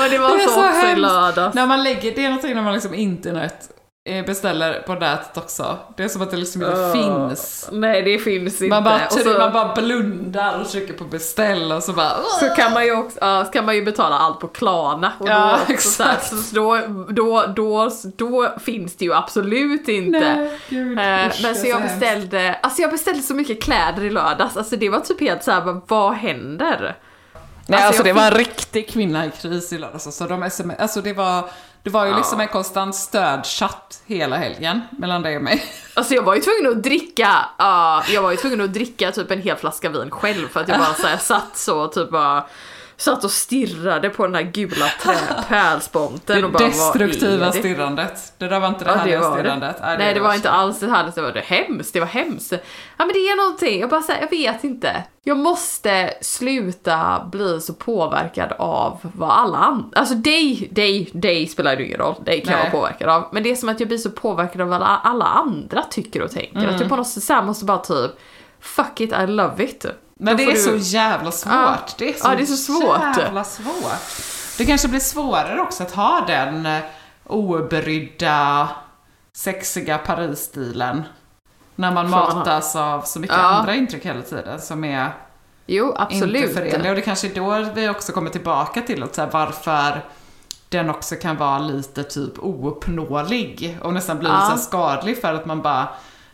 [0.00, 1.00] men det var Det så, så också i hemskt.
[1.00, 1.54] lördags.
[1.54, 3.68] När man lägger, det är någonting när man liksom internet
[4.04, 5.78] beställer på nätet också.
[5.96, 6.92] Det är som att det liksom inte Åh.
[6.92, 7.68] finns.
[7.72, 8.74] Nej det finns inte.
[8.74, 12.10] Man bara, Och så, man bara blundar och trycker på beställ och så bara...
[12.40, 15.12] så kan man ju också, så kan man ju betala allt på Klarna.
[15.18, 16.44] Och Ja, då, också så, här, exakt.
[16.44, 16.78] så då,
[17.08, 20.20] då, då, då finns det ju absolut inte.
[20.36, 22.00] Nej, gud, Eh, usch, men så jag hemskt.
[22.00, 25.80] beställde, alltså jag beställde så mycket kläder i lördags, alltså det var typ helt såhär,
[25.86, 26.96] vad, händer?
[27.66, 30.06] Nej, Alltså, alltså, det var en riktig kvinna i kris i lördags.
[30.06, 31.44] Alltså, de sms, alltså det var,
[31.82, 32.16] det var ju Ja.
[32.16, 35.64] liksom en konstant stödchatt hela helgen mellan dig och mig.
[35.94, 37.28] Alltså jag var ju tvungen att dricka,
[37.58, 40.68] ja, jag var ju tvungen att dricka typ en hel flaska vin själv för att
[40.68, 42.44] jag bara såhär satt så och typ bara
[43.02, 44.86] Satt och stirrade på den här gula
[45.48, 47.52] pärlsponten Det och bara vad destruktiva det?
[47.52, 48.32] stirrandet.
[48.38, 49.42] Det där var inte det Ja, det härliga var det.
[49.42, 49.76] stirrandet.
[49.98, 52.52] Nej, det var inte alls det här, det var det hemskt, det var hemskt.
[52.52, 52.58] Ja
[53.04, 55.04] men det är någonting, jag bara säger, jag vet inte.
[55.24, 61.76] Jag måste sluta bli så påverkad av vad alla andra, alltså dig, dig, dig spelar
[61.76, 62.70] det ingen roll, dig kan jag Nej.
[62.72, 63.28] vara påverkad av.
[63.32, 66.30] Men det är som att jag blir så påverkad av vad alla, andra tycker och
[66.30, 66.58] tänker.
[66.58, 66.80] Att Mm.
[66.80, 68.10] jag på något sätt måste bara typ,
[68.60, 69.86] fuck it, I love it.
[70.22, 71.52] Men det är du- så jävla svårt.
[71.52, 71.76] Ja.
[71.98, 73.16] Det är så, Ja, det är så svårt.
[73.18, 74.02] jävla svårt.
[74.58, 76.80] Det kanske blir svårare också att ha den eh,
[77.26, 78.68] obrydda,
[79.32, 81.02] sexiga Paris-stilen.
[81.74, 82.34] När man ha.
[82.34, 83.42] matas av så mycket Ja.
[83.42, 85.12] andra intryck hela tiden som är
[85.66, 86.42] Jo, absolut.
[86.42, 86.90] inte förenliga.
[86.90, 90.04] Och det kanske är då vi också kommer tillbaka till att så här, varför
[90.68, 94.50] den också kan vara lite typ ouppnåelig och nästan blir Ja.
[94.50, 95.88] så skadlig för att man bara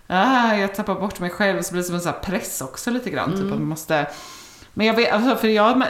[0.09, 2.91] ah, jag tappar bort mig själv så blir det som en så här press också
[2.91, 3.31] lite grann.
[3.31, 3.53] Typ Mm.
[3.53, 4.07] att man måste
[4.75, 5.83] men jag vet, alltså, för jag,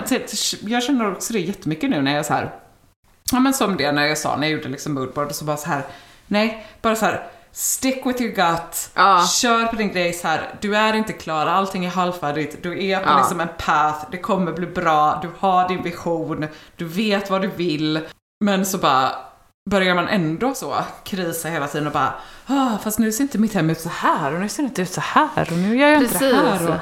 [0.61, 2.55] jag känner också det jättemycket nu när jag är så här
[3.33, 5.69] Ja men som det när jag sa när jag gjorde liksom moodboard så bara så
[5.69, 5.83] här
[6.27, 9.27] nej, bara så här Stick with your gut, Ja.
[9.27, 10.55] kör på din grej så här.
[10.61, 13.19] Du är inte klar, allting är halvfärdigt, du är på Ja.
[13.19, 16.47] liksom en path, det kommer bli bra, du har din vision,
[16.77, 18.01] du vet vad du vill.
[18.45, 19.11] Men så bara
[19.69, 22.15] börjar man ändå så krisa hela tiden och bara
[22.47, 24.83] ah, fast nu ser inte mitt hem ut så här och nu ser det inte
[24.83, 26.37] ut så här och nu gör jag inte det Precis.
[26.37, 26.69] här.
[26.71, 26.77] Och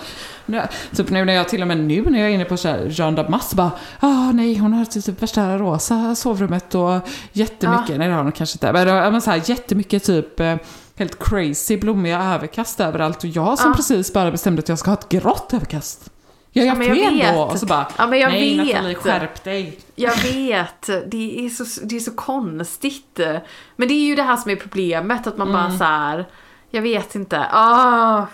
[0.47, 0.62] nu,
[0.97, 2.57] typ nu när jag till och med nu när jag är inne på
[2.89, 3.70] Jean Damas bara
[4.01, 7.01] ah nej hon har typ värsta rosa sovrummet och
[7.32, 10.57] jättemycket, nej det har hon kanske inte, men, ja, men så här, jättemycket typ eh,
[10.97, 13.76] helt crazy blommiga överkast överallt och jag som Ja.
[13.76, 16.11] precis bara bestämde att jag ska ha ett grått överkast.
[16.57, 17.34] Gör jag men jag vet.
[17.34, 17.40] då?
[17.40, 18.66] Och så bara, Ja, men jag nej vet.
[18.66, 19.78] Nathalie skärp dig.
[19.94, 23.20] Jag vet, det är, så, det är så konstigt.
[23.76, 25.62] Men det är ju det här som är problemet, att man Mm.
[25.62, 26.24] bara så här.
[26.70, 28.26] jag vet inte, ah,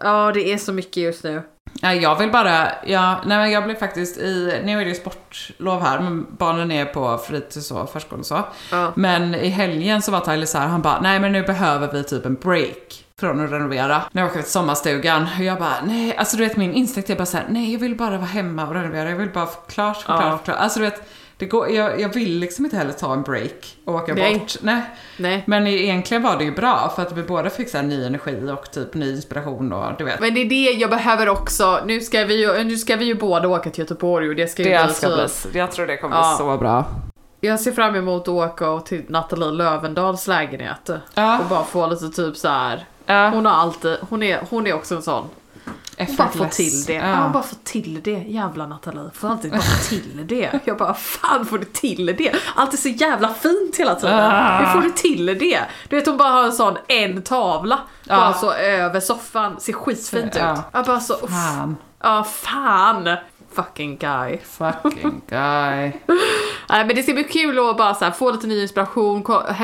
[0.00, 1.42] ah, det är så mycket just nu.
[1.82, 6.00] Jag vill bara, ja, nej men jag blev faktiskt i, nu är det sportlov här,
[6.00, 8.42] men barnen är på fritids och förskola och så.
[8.70, 8.92] Ja.
[8.96, 12.04] Men i helgen så var Tyler så här, han bara, nej men nu behöver vi
[12.04, 14.02] typ en break från att renovera.
[14.12, 15.26] När jag åker till sommarstugan.
[15.38, 17.80] Och jag bara, nej, alltså du vet min instinkt är bara så här, nej jag
[17.80, 20.18] vill bara vara hemma och renovera, jag vill bara få klart, Ja.
[20.20, 20.56] klart, klart.
[20.58, 21.02] Alltså du vet,
[21.36, 24.38] det går, jag, jag vill liksom inte heller ta en break och åka Nej.
[24.38, 24.52] bort.
[24.60, 24.82] Nej.
[25.16, 25.42] Nej.
[25.46, 28.70] Men egentligen var det ju bra för att vi båda fick så ny energi och
[28.70, 30.20] typ ny inspiration och du vet.
[30.20, 33.14] Men det är det jag behöver också, nu ska vi ju, nu ska vi ju
[33.14, 36.36] båda åka till Göteborg och det ska ju bli typ- jag tror det kommer Ja.
[36.38, 36.84] bli så bra.
[37.42, 40.90] Jag ser fram emot att åka till Nathalie Lövendals lägenhet.
[41.14, 41.38] Ja.
[41.38, 42.84] Och bara få lite typ så här.
[43.12, 43.28] Ja.
[43.28, 45.24] Hon har alltid, hon är, hon är också en sån.
[45.24, 46.56] Och bara få Effortless.
[46.56, 46.92] till det.
[46.94, 47.08] Ja.
[47.08, 47.28] Ja.
[47.32, 48.10] bara få till det.
[48.26, 49.10] Jävla Nathalie.
[49.14, 50.60] Får alltid bara få till det.
[50.64, 52.32] Jag bara, fan får du till det?
[52.54, 54.18] Allt är så jävla fint hela tiden.
[54.20, 54.58] Ah.
[54.58, 55.60] Hur får du till det?
[55.88, 57.78] Du vet hon bara har en sån en tavla.
[58.08, 59.60] Bara så över soffan.
[59.60, 60.42] Ser skitfint ut.
[60.72, 61.30] Jag bara så, uff.
[61.30, 61.76] Fan.
[62.02, 63.16] Ja, fan.
[63.54, 64.38] Fucking guy.
[64.38, 65.92] Fucking guy.
[66.68, 69.20] Nej men det ska bli kul att bara så här, få lite ny inspiration,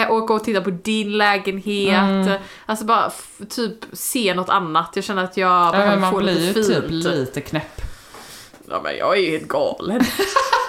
[0.08, 2.40] åka och titta på din lägenhet.
[2.66, 3.10] Alltså bara
[3.50, 4.90] typ se något annat.
[4.94, 6.90] Jag känner att jag Ja, behöver man få blir ju lite typ fint.
[7.04, 7.80] lite knäpp.
[8.70, 10.00] Ja men jag är ju helt galen.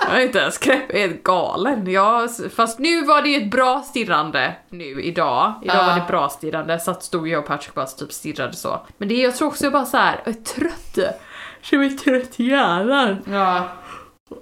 [0.09, 1.91] jag är inte ens knäpp, jag är helt galen.
[1.91, 5.53] Jag, fast nu var det ju ett bra stirrande nu idag.
[5.63, 5.85] Idag Ja.
[5.87, 8.85] var det bra stirrande, så att stod jag och Patrick bara typ stirrade så.
[8.97, 11.17] Men det jag tror också jag bara så här, jag är trött.
[11.61, 13.17] Känner mig trött i hjärnan.
[13.31, 13.63] Ja.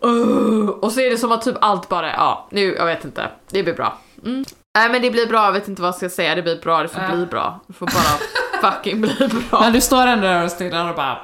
[0.05, 3.29] Uh, och så är det som att typ allt bara, ja nu, jag vet inte.
[3.51, 3.97] Det blir bra.
[4.25, 4.45] Mm.
[4.77, 6.81] Nej men det blir bra, jag vet inte vad jag ska säga, det blir bra,
[6.81, 7.15] det får Ja.
[7.15, 7.59] bli bra.
[7.67, 9.59] Det får bara fucking bli bra.
[9.59, 11.17] Men du står ändå där och stirrar och bara...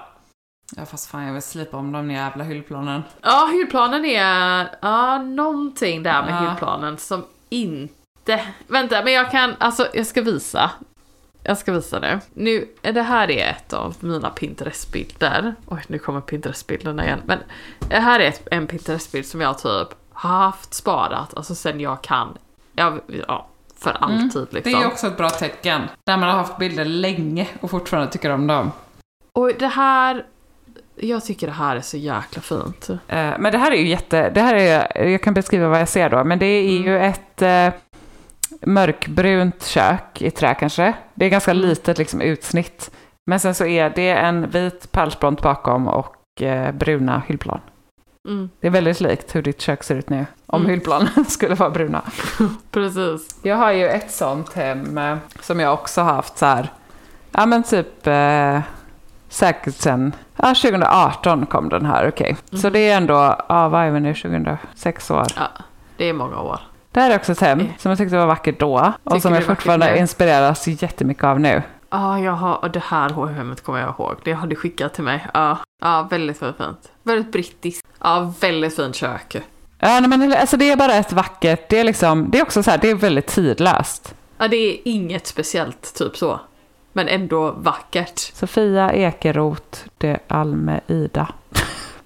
[0.77, 3.03] Ja fast fan jag vill slipa om de jävla hyllplanen.
[3.21, 6.49] Ja, hyllplanen är, ja någonting där med Ja.
[6.49, 10.71] hyllplanen som inte, vänta men jag kan, alltså jag ska visa.
[11.43, 12.19] Jag ska visa nu.
[12.33, 15.55] Nu, det här är ett av mina Pinterest-bilder.
[15.67, 17.21] Oj, nu kommer Pinterest-bilderna igen.
[17.25, 17.39] Men
[17.89, 22.01] det här är ett, en Pinterest-bild som jag typ har haft sparat, alltså sen jag
[22.01, 22.37] kan,
[22.75, 24.81] jag, ja, för alltid Det liksom.
[24.81, 25.81] är också ett bra tecken.
[26.03, 28.71] Där man har haft bilder länge och fortfarande tycker om dem.
[29.33, 30.25] Och det här,
[30.95, 32.89] jag tycker det här är så jäkla fint.
[32.89, 35.89] Eh, Men det här är ju jätte, det här är, jag kan beskriva vad jag
[35.89, 37.69] ser då, men det är ju ett eh,
[38.65, 40.93] mörkbrunt kök i trä kanske.
[41.13, 42.91] Det är ganska litet liksom utsnitt.
[43.25, 47.59] Men sen så är det en vit pärlspront bakom och eh, bruna hyllplan.
[48.27, 50.71] Mm, Det är väldigt likt hur ditt kök ser ut nu, om Mm.
[50.71, 52.01] hyllplanen skulle vara bruna.
[52.71, 53.39] precis.
[53.43, 56.71] Jag har ju ett sånt hem eh, som jag också har haft så här,
[57.31, 58.59] ja men typ eh,
[59.29, 62.37] säkert sen, ja 2018 kom den här, okej.
[62.51, 63.13] Så det är ändå,
[63.49, 65.27] ja vad är vi nu, 2006 år.
[65.35, 65.47] Ja,
[65.97, 66.59] det är många år.
[66.91, 69.33] Det här är också ett hem som jag tyckte var vackert då och Tycker som
[69.33, 71.61] jag fortfarande inspireras jättemycket av nu.
[71.89, 74.15] Ja, jag har, det här hemmet kommer jag ihåg.
[74.23, 75.27] Det har du skickat till mig.
[75.33, 76.91] Ja, ja väldigt, väldigt fint.
[77.03, 77.87] Väldigt brittiskt.
[77.99, 79.35] Ja, väldigt fint kök.
[79.79, 82.63] Ja, nej, men alltså det är bara ett vackert, det är liksom, det är också
[82.63, 84.15] så här, det är väldigt tidlöst.
[84.37, 86.39] Ja, det är inget speciellt, typ så.
[86.93, 88.19] Men ändå vackert.
[88.19, 91.27] Sofia Ekeroth de Almeida.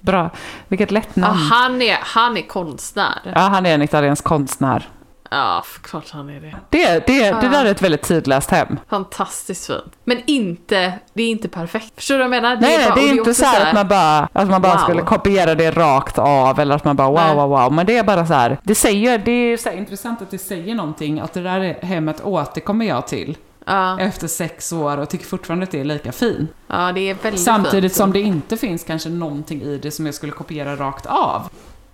[0.05, 0.29] Bra,
[0.67, 1.37] vilket lätt namn.
[1.39, 3.19] han, är, han är konstnär.
[3.35, 4.89] Ja, han är en italiensk konstnär.
[5.31, 6.55] Ja, klart han är det.
[6.69, 8.79] Det, det, det där är ett väldigt tidlöst hem.
[8.89, 9.93] Fantastiskt fint.
[10.03, 11.91] Men inte, det är inte perfekt.
[11.95, 12.55] Förstår du vad jag menar?
[12.61, 14.73] Nej, nej, bara- det är inte också så här att man bara, att man bara
[14.73, 14.83] Wow.
[14.83, 17.35] skulle kopiera det rakt av eller att man bara wow, Nej.
[17.35, 17.73] wow, wow.
[17.73, 20.75] Men det är bara så här, det säger, det är så intressant att det säger
[20.75, 25.63] någonting, att det där hemmet återkommer jag till Ja, efter sex år och tycker fortfarande
[25.63, 26.47] att det är lika fin.
[26.67, 27.95] ja, det är väldigt Samtidigt fint.
[27.95, 31.49] som det inte finns kanske någonting i det som jag skulle kopiera rakt av.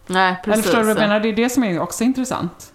[0.08, 0.64] Nej, Eller precis.
[0.66, 1.20] förstår du vad jag menar?
[1.20, 2.74] Det är det som är också intressant.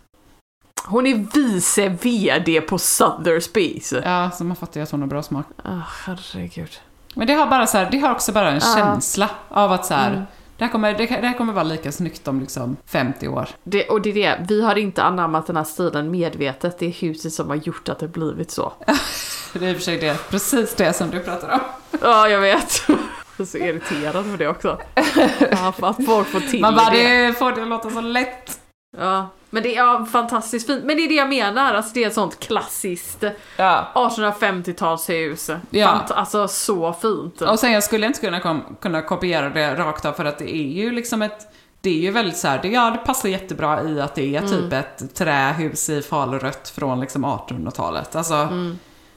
[0.87, 4.03] Hon är vice VD på Sotheby's.
[4.05, 5.47] Ja, så man fattar ju att hon har bra smak.
[5.65, 6.71] Oh, herregud.
[7.15, 8.75] Men det har, bara så här, det har också bara en Ja.
[8.77, 10.23] känsla av att så här, Mm.
[10.59, 13.49] Det, här kommer, det, det här kommer vara lika snyggt om liksom 50 år.
[13.65, 16.79] Det, och det är det, vi har inte anammat den här stilen medvetet.
[16.79, 18.73] Det är huset som har gjort att det blivit så.
[19.53, 21.61] Det är i och för sig det, precis det som du pratar om.
[22.03, 22.83] Ja, jag vet.
[22.89, 22.99] Jag
[23.39, 24.81] är så irriterad över det också.
[25.81, 27.27] Att folk får till Man bara, det.
[27.27, 28.61] det får det låta så lätt.
[28.99, 30.85] Ja, men det är ja, fantastiskt fint.
[30.85, 33.25] Men det är det jag menar, alltså det är ett sånt klassiskt
[33.57, 33.89] Ja.
[33.95, 35.59] 1850-talshus.
[35.71, 35.87] Ja.
[35.87, 37.41] Fant- alltså så fint.
[37.41, 40.57] Och sen jag skulle inte kunna, kom, kunna kopiera det rakt av för att det
[40.57, 41.49] är ju liksom ett
[41.81, 44.41] det är ju väldigt så här, det, ja det passar jättebra i att det är
[44.43, 48.17] typ ett trähus i falurött från liksom 1800-talet.
[48.17, 48.49] Alltså,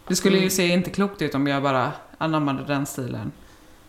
[0.08, 3.32] det skulle ju se inte klokt ut om jag bara anammade den stilen.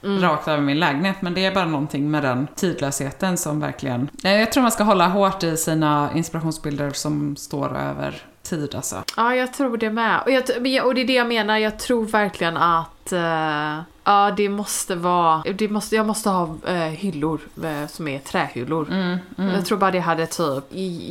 [0.03, 4.11] Rakt över min lägenhet, men det är bara någonting med den tidlösheten som verkligen...
[4.22, 9.03] Nej, Jag tror man ska hålla hårt i sina inspirationsbilder som står över tid alltså.
[9.16, 10.20] Ja, jag tror det med.
[10.26, 14.34] Och, jag, jag- och det är det jag menar, jag tror verkligen att eh, ja,
[14.36, 18.88] det måste vara, det måste, jag måste ha eh, hyllor eh, som är trähyllor.
[18.92, 19.18] Mm,
[19.55, 20.64] Jag tror bara det hade typ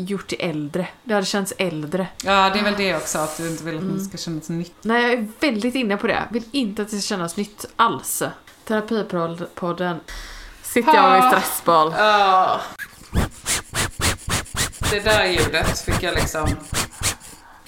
[0.09, 0.87] gjort det äldre.
[1.03, 2.07] Det hade känts äldre.
[2.25, 4.73] Ja, det är väl det också, att du inte vill att det ska kännas nytt.
[4.81, 6.23] Nej, jag är väldigt inne på det.
[6.29, 8.23] Vill inte att det ska kännas nytt alls.
[8.69, 9.99] Terapipodden.
[10.63, 11.31] Sitter jag i Ha.
[11.31, 11.93] stressboll.
[11.97, 12.61] Ja.
[14.91, 16.49] Det där ljudet fick jag liksom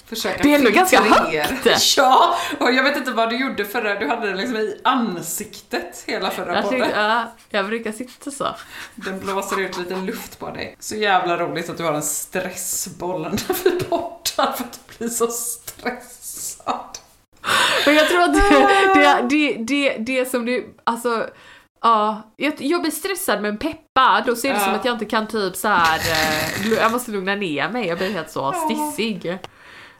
[0.05, 1.97] försöka Det är ändå ganska högt.
[1.97, 6.03] Ja, och jag vet inte vad du gjorde förra, du hade det liksom i ansiktet
[6.07, 6.89] hela förra Jag, podden.
[6.95, 8.47] ja, jag brukar sitta så.
[8.95, 10.75] Den blåser ut lite luft på dig.
[10.79, 15.09] Så jävla roligt att du har en stressboll när vi poddar för att du blir
[15.09, 16.97] så stressad.
[17.85, 21.25] Men jag tror att det, det, det, det, det som du, alltså
[21.83, 24.65] Ja, jag, jag blir stressad men peppad och så är det Ja.
[24.65, 25.97] som att jag inte kan typ så här.
[25.99, 29.37] eh, jag måste lugna ner mig, jag blir helt så stissig.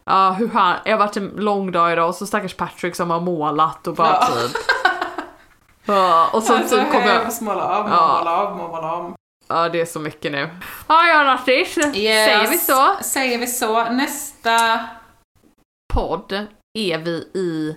[0.06, 3.10] Ja, hur han, jag har varit en lång dag idag och så stackars Patrick som
[3.10, 4.28] har målat och bara Ja.
[4.28, 4.52] typ.
[5.86, 8.18] Ja, och så Alltså, typ kommer jag får småla av, Ja.
[8.20, 9.16] måla av, måla om.
[9.48, 10.50] ja det är så mycket nu.
[10.88, 12.90] Ja, ja Nattis, säger vi så?
[13.04, 13.84] Säger vi så.
[13.90, 14.80] Nästa...
[15.94, 17.76] Podd är vi i,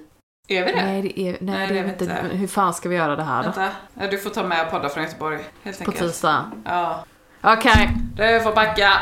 [0.48, 0.84] Är vi det?
[0.84, 2.36] nej det är, nej, Nej, det är är inte, inte.
[2.36, 3.44] hur fan ska vi göra det här då?
[3.50, 3.68] Vänta.
[4.00, 6.12] Ja, du får ta med poddar från Göteborg, helt På enkelt.
[6.12, 6.50] tisdag.
[6.64, 7.04] Ja.
[7.42, 8.92] Okej, Du får backa.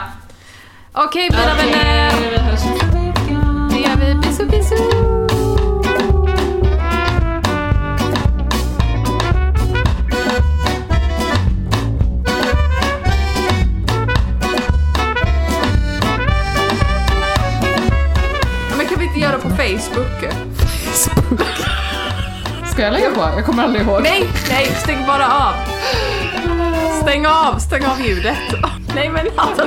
[0.92, 2.30] okej mina Okej, vänner.
[2.30, 3.68] vi hörs nästa vecka.
[3.70, 4.14] Det gör vi.
[4.28, 5.01] Bisou bisou!
[23.14, 23.20] På?
[23.36, 24.02] Jag kommer aldrig ihåg.
[24.02, 25.54] Nej, nej, stäng bara av.
[27.02, 28.38] Stäng av, stäng av ljudet.
[28.94, 29.66] Nej men alltså.